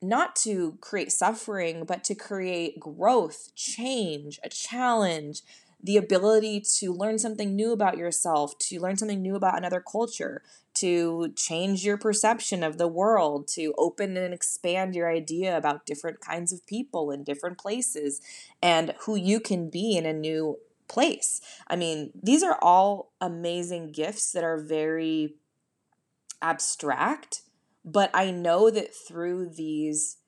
not 0.02 0.34
to 0.34 0.76
create 0.80 1.12
suffering, 1.12 1.84
but 1.84 2.02
to 2.04 2.14
create 2.14 2.80
growth, 2.80 3.54
change, 3.54 4.40
a 4.42 4.48
challenge, 4.48 5.42
the 5.82 5.96
ability 5.96 6.62
to 6.78 6.92
learn 6.92 7.18
something 7.18 7.56
new 7.56 7.72
about 7.72 7.96
yourself, 7.96 8.58
to 8.58 8.80
learn 8.80 8.96
something 8.96 9.22
new 9.22 9.34
about 9.34 9.56
another 9.56 9.80
culture, 9.80 10.42
to 10.74 11.32
change 11.36 11.84
your 11.84 11.96
perception 11.96 12.62
of 12.62 12.78
the 12.78 12.88
world, 12.88 13.48
to 13.48 13.74
open 13.76 14.16
and 14.16 14.34
expand 14.34 14.94
your 14.94 15.10
idea 15.10 15.56
about 15.56 15.86
different 15.86 16.20
kinds 16.20 16.52
of 16.52 16.66
people 16.66 17.10
in 17.10 17.24
different 17.24 17.58
places 17.58 18.20
and 18.62 18.94
who 19.00 19.16
you 19.16 19.40
can 19.40 19.70
be 19.70 19.96
in 19.96 20.06
a 20.06 20.12
new 20.12 20.58
place. 20.88 21.40
I 21.66 21.76
mean, 21.76 22.10
these 22.20 22.42
are 22.42 22.58
all 22.60 23.12
amazing 23.20 23.92
gifts 23.92 24.32
that 24.32 24.44
are 24.44 24.58
very 24.58 25.34
abstract, 26.42 27.42
but 27.84 28.10
I 28.12 28.30
know 28.30 28.70
that 28.70 28.94
through 28.94 29.50
these 29.50 30.18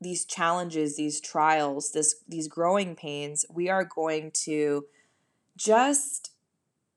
these 0.00 0.24
challenges, 0.24 0.96
these 0.96 1.20
trials, 1.20 1.92
this 1.92 2.16
these 2.28 2.48
growing 2.48 2.96
pains, 2.96 3.44
we 3.52 3.68
are 3.68 3.84
going 3.84 4.30
to 4.44 4.86
just 5.56 6.32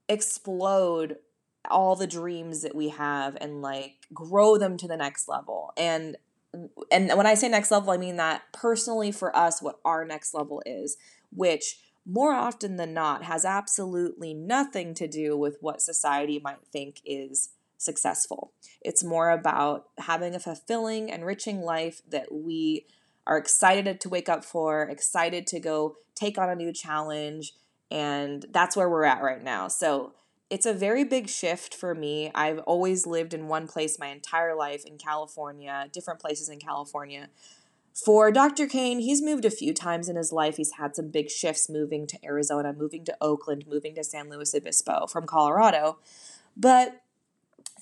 explode 0.07 1.17
all 1.69 1.95
the 1.95 2.07
dreams 2.07 2.61
that 2.61 2.75
we 2.75 2.89
have 2.89 3.37
and 3.39 3.61
like 3.61 4.07
grow 4.13 4.57
them 4.57 4.77
to 4.77 4.87
the 4.87 4.97
next 4.97 5.27
level. 5.27 5.73
And 5.77 6.17
and 6.91 7.09
when 7.17 7.25
I 7.25 7.33
say 7.33 7.49
next 7.49 7.71
level, 7.71 7.91
I 7.91 7.97
mean 7.97 8.17
that 8.17 8.43
personally 8.53 9.11
for 9.11 9.35
us 9.35 9.61
what 9.61 9.79
our 9.83 10.05
next 10.05 10.33
level 10.33 10.61
is, 10.65 10.97
which 11.31 11.79
more 12.05 12.33
often 12.33 12.75
than 12.75 12.93
not 12.93 13.23
has 13.23 13.45
absolutely 13.45 14.33
nothing 14.33 14.93
to 14.93 15.07
do 15.07 15.37
with 15.37 15.57
what 15.61 15.81
society 15.81 16.39
might 16.43 16.65
think 16.71 17.01
is 17.05 17.49
successful. 17.83 18.51
It's 18.81 19.03
more 19.03 19.29
about 19.29 19.87
having 19.99 20.35
a 20.35 20.39
fulfilling, 20.39 21.09
enriching 21.09 21.61
life 21.61 22.01
that 22.09 22.31
we 22.31 22.85
are 23.25 23.37
excited 23.37 24.01
to 24.01 24.09
wake 24.09 24.29
up 24.29 24.43
for, 24.43 24.83
excited 24.83 25.47
to 25.47 25.59
go 25.59 25.95
take 26.15 26.37
on 26.37 26.49
a 26.49 26.55
new 26.55 26.73
challenge. 26.73 27.53
And 27.89 28.45
that's 28.51 28.75
where 28.75 28.89
we're 28.89 29.05
at 29.05 29.21
right 29.21 29.43
now. 29.43 29.67
So 29.67 30.13
it's 30.49 30.65
a 30.65 30.73
very 30.73 31.03
big 31.03 31.29
shift 31.29 31.73
for 31.73 31.95
me. 31.95 32.31
I've 32.35 32.59
always 32.59 33.07
lived 33.07 33.33
in 33.33 33.47
one 33.47 33.67
place 33.67 33.97
my 33.97 34.07
entire 34.07 34.55
life 34.55 34.85
in 34.85 34.97
California, 34.97 35.87
different 35.91 36.19
places 36.19 36.49
in 36.49 36.59
California. 36.59 37.29
For 37.93 38.31
Dr. 38.31 38.65
Kane, 38.65 38.99
he's 38.99 39.21
moved 39.21 39.45
a 39.45 39.51
few 39.51 39.73
times 39.73 40.09
in 40.09 40.15
his 40.15 40.31
life. 40.31 40.57
He's 40.57 40.73
had 40.73 40.95
some 40.95 41.09
big 41.09 41.29
shifts 41.29 41.69
moving 41.69 42.07
to 42.07 42.25
Arizona, 42.25 42.73
moving 42.73 43.05
to 43.05 43.15
Oakland, 43.21 43.65
moving 43.67 43.93
to 43.95 44.03
San 44.03 44.29
Luis 44.29 44.55
Obispo 44.55 45.05
from 45.05 45.27
Colorado. 45.27 45.99
But 46.57 47.02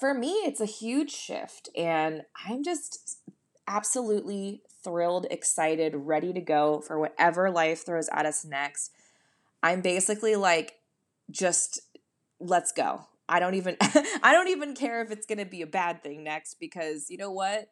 for 0.01 0.15
me, 0.15 0.31
it's 0.43 0.59
a 0.59 0.65
huge 0.65 1.11
shift. 1.11 1.69
And 1.77 2.23
I'm 2.47 2.63
just 2.63 3.19
absolutely 3.67 4.63
thrilled, 4.83 5.27
excited, 5.29 5.93
ready 5.95 6.33
to 6.33 6.41
go 6.41 6.81
for 6.81 6.99
whatever 6.99 7.51
life 7.51 7.85
throws 7.85 8.09
at 8.11 8.25
us 8.25 8.43
next. 8.43 8.91
I'm 9.61 9.81
basically 9.81 10.35
like, 10.35 10.79
just 11.29 11.79
let's 12.39 12.71
go. 12.71 13.05
I 13.29 13.39
don't 13.39 13.53
even 13.53 13.77
I 14.23 14.33
don't 14.33 14.49
even 14.49 14.73
care 14.73 15.03
if 15.03 15.11
it's 15.11 15.27
going 15.27 15.37
to 15.37 15.45
be 15.45 15.61
a 15.61 15.67
bad 15.67 16.01
thing 16.01 16.23
next 16.23 16.55
because 16.59 17.11
you 17.11 17.17
know 17.17 17.31
what? 17.31 17.69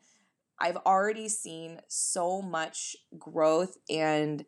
I've 0.60 0.78
already 0.78 1.30
seen 1.30 1.80
so 1.88 2.44
much 2.44 2.96
growth 3.18 3.78
and 3.90 4.46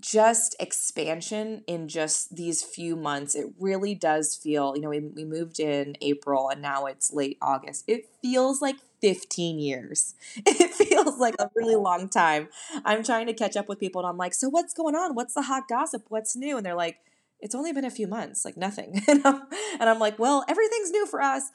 just 0.00 0.56
expansion 0.58 1.62
in 1.66 1.88
just 1.88 2.34
these 2.34 2.62
few 2.62 2.96
months. 2.96 3.34
It 3.34 3.46
really 3.58 3.94
does 3.94 4.34
feel, 4.34 4.74
you 4.74 4.82
know, 4.82 4.88
we, 4.88 5.00
we 5.00 5.24
moved 5.24 5.60
in 5.60 5.96
April 6.00 6.48
and 6.48 6.62
now 6.62 6.86
it's 6.86 7.12
late 7.12 7.38
August. 7.40 7.84
It 7.86 8.08
feels 8.22 8.60
like 8.62 8.76
15 9.00 9.58
years. 9.58 10.14
It 10.46 10.74
feels 10.74 11.18
like 11.18 11.34
a 11.38 11.50
really 11.54 11.76
long 11.76 12.08
time. 12.08 12.48
I'm 12.84 13.02
trying 13.02 13.26
to 13.26 13.34
catch 13.34 13.56
up 13.56 13.68
with 13.68 13.78
people 13.78 14.00
and 14.00 14.08
I'm 14.08 14.16
like, 14.16 14.34
so 14.34 14.48
what's 14.48 14.74
going 14.74 14.94
on? 14.94 15.14
What's 15.14 15.34
the 15.34 15.42
hot 15.42 15.68
gossip? 15.68 16.06
What's 16.08 16.34
new? 16.36 16.56
And 16.56 16.66
they're 16.66 16.74
like, 16.74 16.98
it's 17.38 17.54
only 17.54 17.72
been 17.72 17.84
a 17.84 17.90
few 17.90 18.06
months, 18.06 18.44
like 18.44 18.56
nothing. 18.56 19.02
and, 19.08 19.24
I'm, 19.24 19.42
and 19.78 19.88
I'm 19.88 19.98
like, 19.98 20.18
well, 20.18 20.44
everything's 20.48 20.90
new 20.90 21.06
for 21.06 21.22
us. 21.22 21.50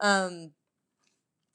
Um, 0.00 0.52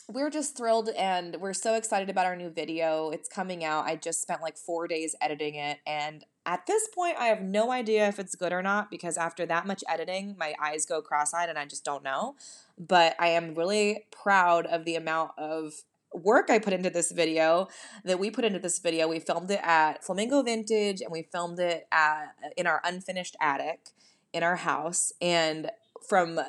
we're 0.08 0.30
just 0.30 0.56
thrilled 0.56 0.90
and 0.90 1.38
we're 1.40 1.54
so 1.54 1.76
excited 1.76 2.10
about 2.10 2.26
our 2.26 2.36
new 2.36 2.50
video. 2.50 3.10
It's 3.10 3.28
coming 3.28 3.64
out. 3.64 3.86
I 3.86 3.96
just 3.96 4.22
spent 4.22 4.42
like 4.42 4.58
four 4.58 4.88
days 4.88 5.16
editing 5.22 5.56
it. 5.56 5.80
And 5.86 6.24
at 6.46 6.68
this 6.68 6.88
point, 6.88 7.18
I 7.18 7.26
have 7.28 7.42
no 7.42 7.72
idea 7.72 8.08
if 8.08 8.20
it's 8.20 8.36
good 8.36 8.54
or 8.54 8.62
not 8.62 8.92
because 8.92 9.18
after 9.18 9.46
that 9.48 9.66
much 9.66 9.84
editing, 9.90 10.36
my 10.38 10.54
eyes 10.62 10.86
go 10.86 11.02
cross 11.02 11.34
eyed 11.34 11.50
and 11.50 11.58
I 11.58 11.66
just 11.66 11.84
don't 11.84 12.04
know. 12.04 12.36
But 12.78 13.16
I 13.20 13.30
am 13.30 13.56
really 13.56 14.06
proud 14.12 14.66
of 14.68 14.86
the 14.86 14.96
amount 14.96 15.32
of 15.38 15.74
work 16.14 16.50
I 16.50 16.60
put 16.60 16.74
into 16.74 16.90
this 16.90 17.12
video 17.12 17.68
that 18.04 18.20
we 18.20 18.30
put 18.30 18.46
into 18.46 18.60
this 18.60 18.80
video. 18.80 19.08
We 19.08 19.20
filmed 19.20 19.52
it 19.52 19.60
at 19.64 20.04
Flamingo 20.04 20.44
Vintage 20.44 21.02
and 21.02 21.12
we 21.12 21.24
filmed 21.24 21.60
it 21.60 21.88
at 21.92 22.36
uh, 22.44 22.50
in 22.56 22.68
our 22.68 22.82
unfinished 22.84 23.36
attic 23.42 23.90
in 24.34 24.44
our 24.44 24.58
house 24.58 25.14
and 25.22 25.72
from 26.08 26.40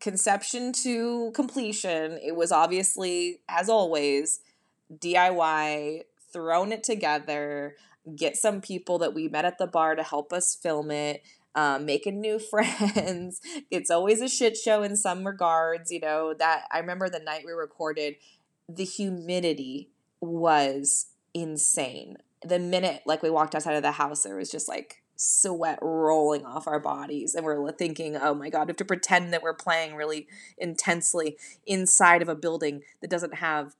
conception 0.00 0.72
to 0.72 1.30
completion, 1.34 2.18
it 2.22 2.34
was 2.34 2.50
obviously, 2.52 3.40
as 3.48 3.68
always, 3.68 4.40
DIY, 4.92 6.02
thrown 6.32 6.72
it 6.72 6.82
together, 6.82 7.76
get 8.16 8.36
some 8.36 8.60
people 8.60 8.98
that 8.98 9.14
we 9.14 9.28
met 9.28 9.44
at 9.44 9.58
the 9.58 9.66
bar 9.66 9.94
to 9.94 10.02
help 10.02 10.32
us 10.32 10.54
film 10.54 10.90
it, 10.90 11.22
um, 11.54 11.86
making 11.86 12.20
new 12.20 12.38
friends. 12.50 13.40
it's 13.70 13.90
always 13.90 14.20
a 14.20 14.28
shit 14.28 14.56
show 14.56 14.82
in 14.82 14.96
some 14.96 15.26
regards. 15.26 15.90
You 15.90 16.00
know, 16.00 16.34
that 16.34 16.64
I 16.70 16.78
remember 16.78 17.08
the 17.08 17.20
night 17.20 17.44
we 17.46 17.52
recorded, 17.52 18.16
the 18.68 18.84
humidity 18.84 19.90
was 20.20 21.06
insane. 21.32 22.16
The 22.42 22.58
minute 22.58 23.02
like 23.06 23.22
we 23.22 23.30
walked 23.30 23.54
outside 23.54 23.76
of 23.76 23.82
the 23.82 23.92
house, 23.92 24.22
there 24.22 24.36
was 24.36 24.50
just 24.50 24.68
like 24.68 25.02
sweat 25.16 25.78
rolling 25.80 26.44
off 26.44 26.66
our 26.66 26.80
bodies 26.80 27.34
and 27.34 27.44
we're 27.44 27.70
thinking 27.72 28.16
oh 28.16 28.34
my 28.34 28.50
god 28.50 28.66
we 28.66 28.70
have 28.70 28.76
to 28.76 28.84
pretend 28.84 29.32
that 29.32 29.42
we're 29.42 29.54
playing 29.54 29.94
really 29.94 30.26
intensely 30.58 31.36
inside 31.66 32.20
of 32.20 32.28
a 32.28 32.34
building 32.34 32.82
that 33.00 33.10
doesn't 33.10 33.36
have 33.36 33.76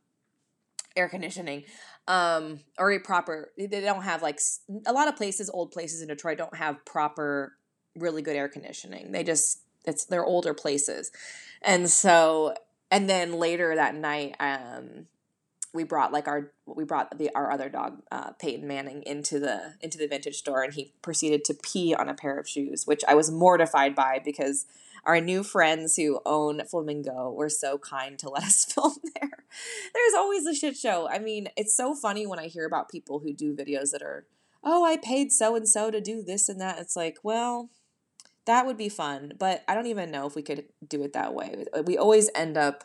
air 0.95 1.09
conditioning 1.09 1.65
um, 2.07 2.61
or 2.79 2.93
a 2.93 2.99
proper 2.99 3.53
they 3.57 3.81
don't 3.81 4.03
have 4.03 4.23
like 4.23 4.39
a 4.87 4.93
lot 4.93 5.09
of 5.09 5.17
places 5.17 5.49
old 5.51 5.71
places 5.71 6.03
in 6.03 6.09
detroit 6.09 6.39
don't 6.39 6.57
have 6.57 6.85
proper 6.85 7.55
really 7.97 8.23
good 8.23 8.37
air 8.37 8.49
conditioning. 8.49 9.13
They 9.13 9.25
just 9.25 9.61
it's 9.85 10.05
they're 10.05 10.25
older 10.25 10.55
places. 10.55 11.11
And 11.63 11.89
so 11.89 12.55
and 12.91 13.09
then 13.09 13.35
later 13.35 13.75
that 13.75 13.95
night 13.95 14.37
um 14.41 15.07
we 15.73 15.85
brought 15.85 16.13
like 16.13 16.29
our 16.29 16.53
we 16.67 16.85
brought 16.85 17.17
the 17.19 17.31
our 17.35 17.51
other 17.51 17.69
dog 17.69 18.03
uh, 18.13 18.33
Peyton 18.33 18.67
Manning 18.67 19.03
into 19.05 19.39
the 19.41 19.75
into 19.81 19.99
the 19.99 20.07
vintage 20.07 20.37
store 20.37 20.63
and 20.63 20.75
he 20.75 20.93
proceeded 21.03 21.45
to 21.45 21.55
pee 21.55 21.95
on 21.95 22.09
a 22.09 22.15
pair 22.15 22.39
of 22.39 22.49
shoes 22.49 22.87
which 22.87 23.03
I 23.09 23.15
was 23.15 23.31
mortified 23.31 23.95
by 23.95 24.21
because 24.25 24.67
our 25.07 25.21
new 25.21 25.43
friends 25.43 25.97
who 25.97 26.21
own 26.25 26.63
Flamingo 26.67 27.31
were 27.31 27.49
so 27.49 27.79
kind 27.79 28.19
to 28.19 28.29
let 28.31 28.45
us 28.45 28.65
film 28.65 28.95
there. 29.15 29.45
There's 29.95 30.15
always 30.17 30.47
a 30.47 30.55
shit 30.55 30.77
show. 30.77 31.09
I 31.09 31.19
mean, 31.19 31.49
it's 31.57 31.77
so 31.77 31.95
funny 31.95 32.27
when 32.27 32.39
I 32.39 32.49
hear 32.49 32.67
about 32.67 32.91
people 32.91 33.21
who 33.21 33.33
do 33.33 33.55
videos 33.55 33.91
that 33.93 34.03
are, 34.03 34.27
oh, 34.63 34.85
I 34.85 34.97
paid 34.97 35.33
so 35.33 35.55
and 35.55 35.69
so 35.69 35.91
to 35.91 36.01
do 36.01 36.23
this 36.23 36.49
and 36.49 36.61
that. 36.61 36.79
It's 36.79 36.97
like, 36.97 37.19
well, 37.23 37.71
that 38.47 38.67
would 38.67 38.77
be 38.77 38.89
fun, 38.89 39.33
but 39.39 39.63
I 39.69 39.75
don't 39.75 39.87
even 39.87 40.11
know 40.11 40.27
if 40.27 40.35
we 40.35 40.43
could 40.43 40.65
do 40.87 41.03
it 41.03 41.13
that 41.13 41.35
way. 41.35 41.65
We 41.85 41.97
always 41.97 42.31
end 42.35 42.57
up 42.57 42.85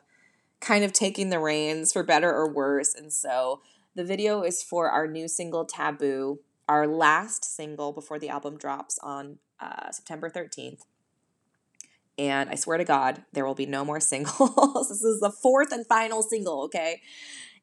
kind 0.62 0.84
of 0.84 0.93
taking 0.93 1.29
the 1.29 1.39
reins 1.39 1.91
for 1.93 2.03
better 2.03 2.32
or 2.32 2.51
worse. 2.51 2.93
And 2.93 3.12
so 3.12 3.62
the 3.95 4.03
video 4.03 4.43
is 4.43 4.63
for 4.63 4.89
our 4.89 5.08
new 5.08 5.27
single 5.27 5.65
Taboo, 5.65 6.39
our 6.67 6.88
last 6.88 7.43
single 7.43 7.91
before 7.91 8.19
the 8.19 8.29
album 8.29 8.58
drops 8.58 8.99
on 9.01 9.39
uh, 9.60 9.91
September 9.91 10.29
13th. 10.29 10.82
And 12.19 12.49
I 12.49 12.55
swear 12.55 12.77
to 12.77 12.84
God, 12.84 13.23
there 13.32 13.45
will 13.45 13.55
be 13.55 13.65
no 13.65 13.86
more 13.86 13.99
singles. 14.01 14.89
this 14.89 15.03
is 15.03 15.21
the 15.21 15.32
fourth 15.32 15.71
and 15.71 15.88
final 15.88 16.21
single, 16.21 16.63
okay? 16.63 17.01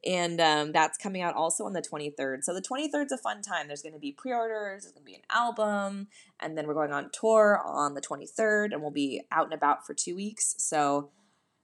And 0.05 0.41
um, 0.41 0.73
that's 0.73 0.97
coming 0.97 1.21
out 1.21 1.35
also 1.35 1.65
on 1.65 1.73
the 1.73 1.83
23rd. 1.83 2.43
So 2.43 2.55
the 2.55 2.63
23rd 2.63 3.07
is 3.07 3.13
a 3.13 3.19
fun 3.19 3.43
time. 3.43 3.67
There's 3.67 3.83
going 3.83 3.93
to 3.93 3.99
be 3.99 4.13
pre 4.13 4.33
orders, 4.33 4.85
there's 4.85 4.93
going 4.93 5.05
to 5.05 5.11
be 5.11 5.15
an 5.15 5.23
album, 5.31 6.09
and 6.41 6.57
then 6.57 6.67
we're 6.67 6.75
going 6.75 6.93
on 6.93 7.11
tour 7.13 7.61
on 7.65 7.95
the 7.95 8.01
23rd, 8.01 8.73
and 8.73 8.81
we'll 8.81 8.91
be 8.91 9.23
out 9.31 9.45
and 9.45 9.55
about 9.55 9.87
for 9.87 9.95
two 9.95 10.17
weeks. 10.17 10.55
So 10.59 11.11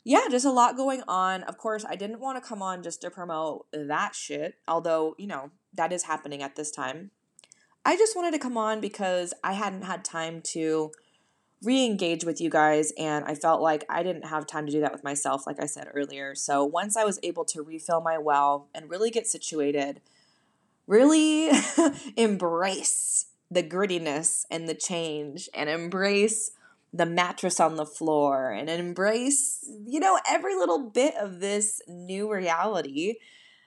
yeah, 0.05 0.23
just 0.31 0.45
a 0.45 0.51
lot 0.51 0.77
going 0.77 1.03
on. 1.09 1.45
Of 1.45 1.57
course, 1.57 1.85
I 1.89 1.95
didn't 1.95 2.21
want 2.21 2.43
to 2.43 2.47
come 2.47 2.61
on 2.61 2.83
just 2.83 3.01
to 3.03 3.11
promote 3.11 3.67
that 3.73 4.15
shit, 4.15 4.57
although, 4.67 5.15
you 5.19 5.29
know, 5.29 5.51
that 5.75 5.93
is 5.93 6.05
happening 6.05 6.43
at 6.43 6.57
this 6.57 6.71
time. 6.71 7.13
I 7.85 7.97
just 7.97 8.15
wanted 8.17 8.33
to 8.33 8.39
come 8.39 8.57
on 8.57 8.81
because 8.81 9.33
I 9.43 9.55
hadn't 9.55 9.83
had 9.83 10.05
time 10.05 10.41
to 10.53 10.93
re 11.63 11.85
engage 11.85 12.25
with 12.25 12.41
you 12.41 12.51
guys, 12.51 12.93
and 12.99 13.25
I 13.25 13.35
felt 13.35 13.61
like 13.61 13.85
I 13.89 14.03
didn't 14.03 14.27
have 14.27 14.47
time 14.47 14.67
to 14.67 14.73
do 14.73 14.81
that 14.81 14.93
with 14.93 15.05
myself, 15.05 15.47
like 15.47 15.63
I 15.63 15.67
said 15.67 15.89
earlier. 15.95 16.35
So 16.35 16.65
once 16.65 16.97
I 16.97 17.05
was 17.05 17.19
able 17.23 17.45
to 17.47 17.63
refill 17.63 18.01
my 18.01 18.19
well 18.19 18.69
and 18.75 18.91
really 18.91 19.11
get 19.11 19.27
situated, 19.27 20.01
really 20.87 21.51
embrace 22.17 23.27
the 23.51 23.63
grittiness 23.63 24.45
and 24.51 24.69
the 24.69 24.75
change 24.75 25.49
and 25.55 25.69
embrace 25.69 26.53
the 26.93 27.07
mattress 27.07 27.59
on 27.59 27.77
the 27.77 27.87
floor 27.87 28.51
and 28.51 28.69
embrace, 28.69 29.67
you 29.87 30.01
know, 30.01 30.19
every 30.29 30.55
little 30.55 30.91
bit 30.91 31.15
of 31.17 31.41
this 31.41 31.81
new 31.89 32.31
reality, 32.33 33.15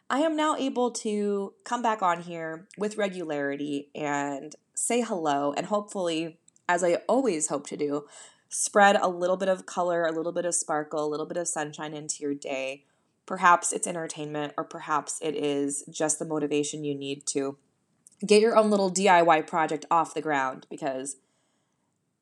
I 0.10 0.20
am 0.20 0.36
now 0.36 0.56
able 0.56 0.92
to 0.92 1.54
come 1.64 1.82
back 1.82 2.04
on 2.04 2.22
here 2.22 2.68
with 2.78 2.98
regularity 2.98 3.90
and 3.96 4.56
say 4.76 5.02
hello 5.02 5.54
and 5.58 5.66
hopefully, 5.66 6.38
as 6.68 6.84
I 6.84 6.96
always 7.08 7.48
hope 7.48 7.68
to 7.68 7.78
do, 7.78 8.06
spread 8.50 8.96
a 8.96 9.08
little 9.08 9.38
bit 9.38 9.50
of 9.50 9.66
color, 9.66 10.06
a 10.06 10.12
little 10.12 10.32
bit 10.32 10.46
of 10.46 10.56
sparkle, 10.56 11.06
a 11.06 11.10
little 11.10 11.26
bit 11.26 11.38
of 11.38 11.48
sunshine 11.48 11.94
into 11.94 12.22
your 12.22 12.34
day. 12.34 12.86
Perhaps 13.26 13.74
it's 13.74 13.88
entertainment, 13.88 14.54
or 14.58 14.64
perhaps 14.64 15.20
it 15.22 15.36
is 15.36 15.84
just 15.90 16.20
the 16.20 16.26
motivation 16.26 16.84
you 16.84 16.96
need 16.96 17.26
to 17.28 17.58
get 18.26 18.42
your 18.42 18.56
own 18.56 18.70
little 18.70 18.92
DIY 18.92 19.48
project 19.48 19.86
off 19.92 20.14
the 20.14 20.22
ground 20.22 20.66
because 20.70 21.18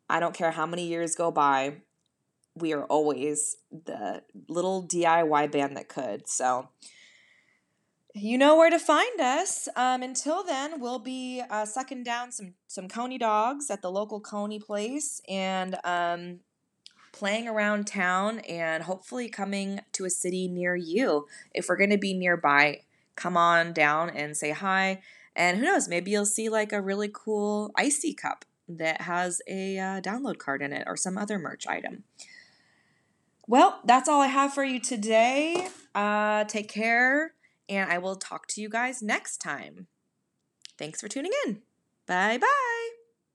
I 0.09 0.19
don't 0.19 0.35
care 0.35 0.51
how 0.51 0.65
many 0.65 0.87
years 0.87 1.15
go 1.15 1.31
by, 1.31 1.77
we 2.55 2.73
are 2.73 2.83
always 2.85 3.57
the 3.71 4.23
little 4.47 4.87
DIY 4.87 5.51
band 5.51 5.75
that 5.77 5.89
could. 5.89 6.27
So, 6.27 6.69
you 8.13 8.37
know 8.37 8.55
where 8.55 8.69
to 8.69 8.79
find 8.79 9.19
us. 9.19 9.67
Um, 9.75 10.03
until 10.03 10.43
then, 10.43 10.79
we'll 10.79 10.99
be 10.99 11.41
uh, 11.49 11.65
sucking 11.65 12.03
down 12.03 12.31
some 12.31 12.53
some 12.67 12.87
coney 12.87 13.17
dogs 13.17 13.69
at 13.69 13.81
the 13.81 13.91
local 13.91 14.19
coney 14.19 14.59
place 14.59 15.21
and 15.27 15.77
um, 15.83 16.39
playing 17.11 17.47
around 17.47 17.87
town 17.87 18.39
and 18.39 18.83
hopefully 18.83 19.29
coming 19.29 19.79
to 19.93 20.05
a 20.05 20.09
city 20.09 20.47
near 20.47 20.75
you. 20.75 21.27
If 21.53 21.67
we're 21.69 21.77
going 21.77 21.89
to 21.89 21.97
be 21.97 22.13
nearby, 22.13 22.81
come 23.15 23.37
on 23.37 23.73
down 23.73 24.09
and 24.09 24.37
say 24.37 24.51
hi. 24.51 25.01
And 25.35 25.57
who 25.57 25.65
knows, 25.65 25.87
maybe 25.87 26.11
you'll 26.11 26.25
see 26.25 26.49
like 26.49 26.71
a 26.71 26.81
really 26.81 27.09
cool 27.11 27.71
Icee 27.77 28.15
cup 28.15 28.45
that 28.67 29.01
has 29.01 29.41
a 29.47 29.77
uh, 29.77 30.01
download 30.01 30.37
card 30.37 30.61
in 30.61 30.71
it 30.71 30.83
or 30.85 30.95
some 30.95 31.17
other 31.17 31.39
merch 31.39 31.65
item. 31.67 32.03
Well, 33.47 33.79
that's 33.83 34.07
all 34.07 34.21
I 34.21 34.27
have 34.27 34.53
for 34.53 34.63
you 34.63 34.79
today. 34.79 35.67
Uh, 35.93 36.45
take 36.45 36.69
care, 36.69 37.33
and 37.69 37.91
I 37.91 37.97
will 37.97 38.15
talk 38.15 38.47
to 38.47 38.61
you 38.61 38.69
guys 38.69 39.01
next 39.01 39.37
time. 39.37 39.87
Thanks 40.77 41.01
for 41.01 41.07
tuning 41.07 41.31
in. 41.45 41.61
Bye 42.07 42.37
bye. 42.37 43.02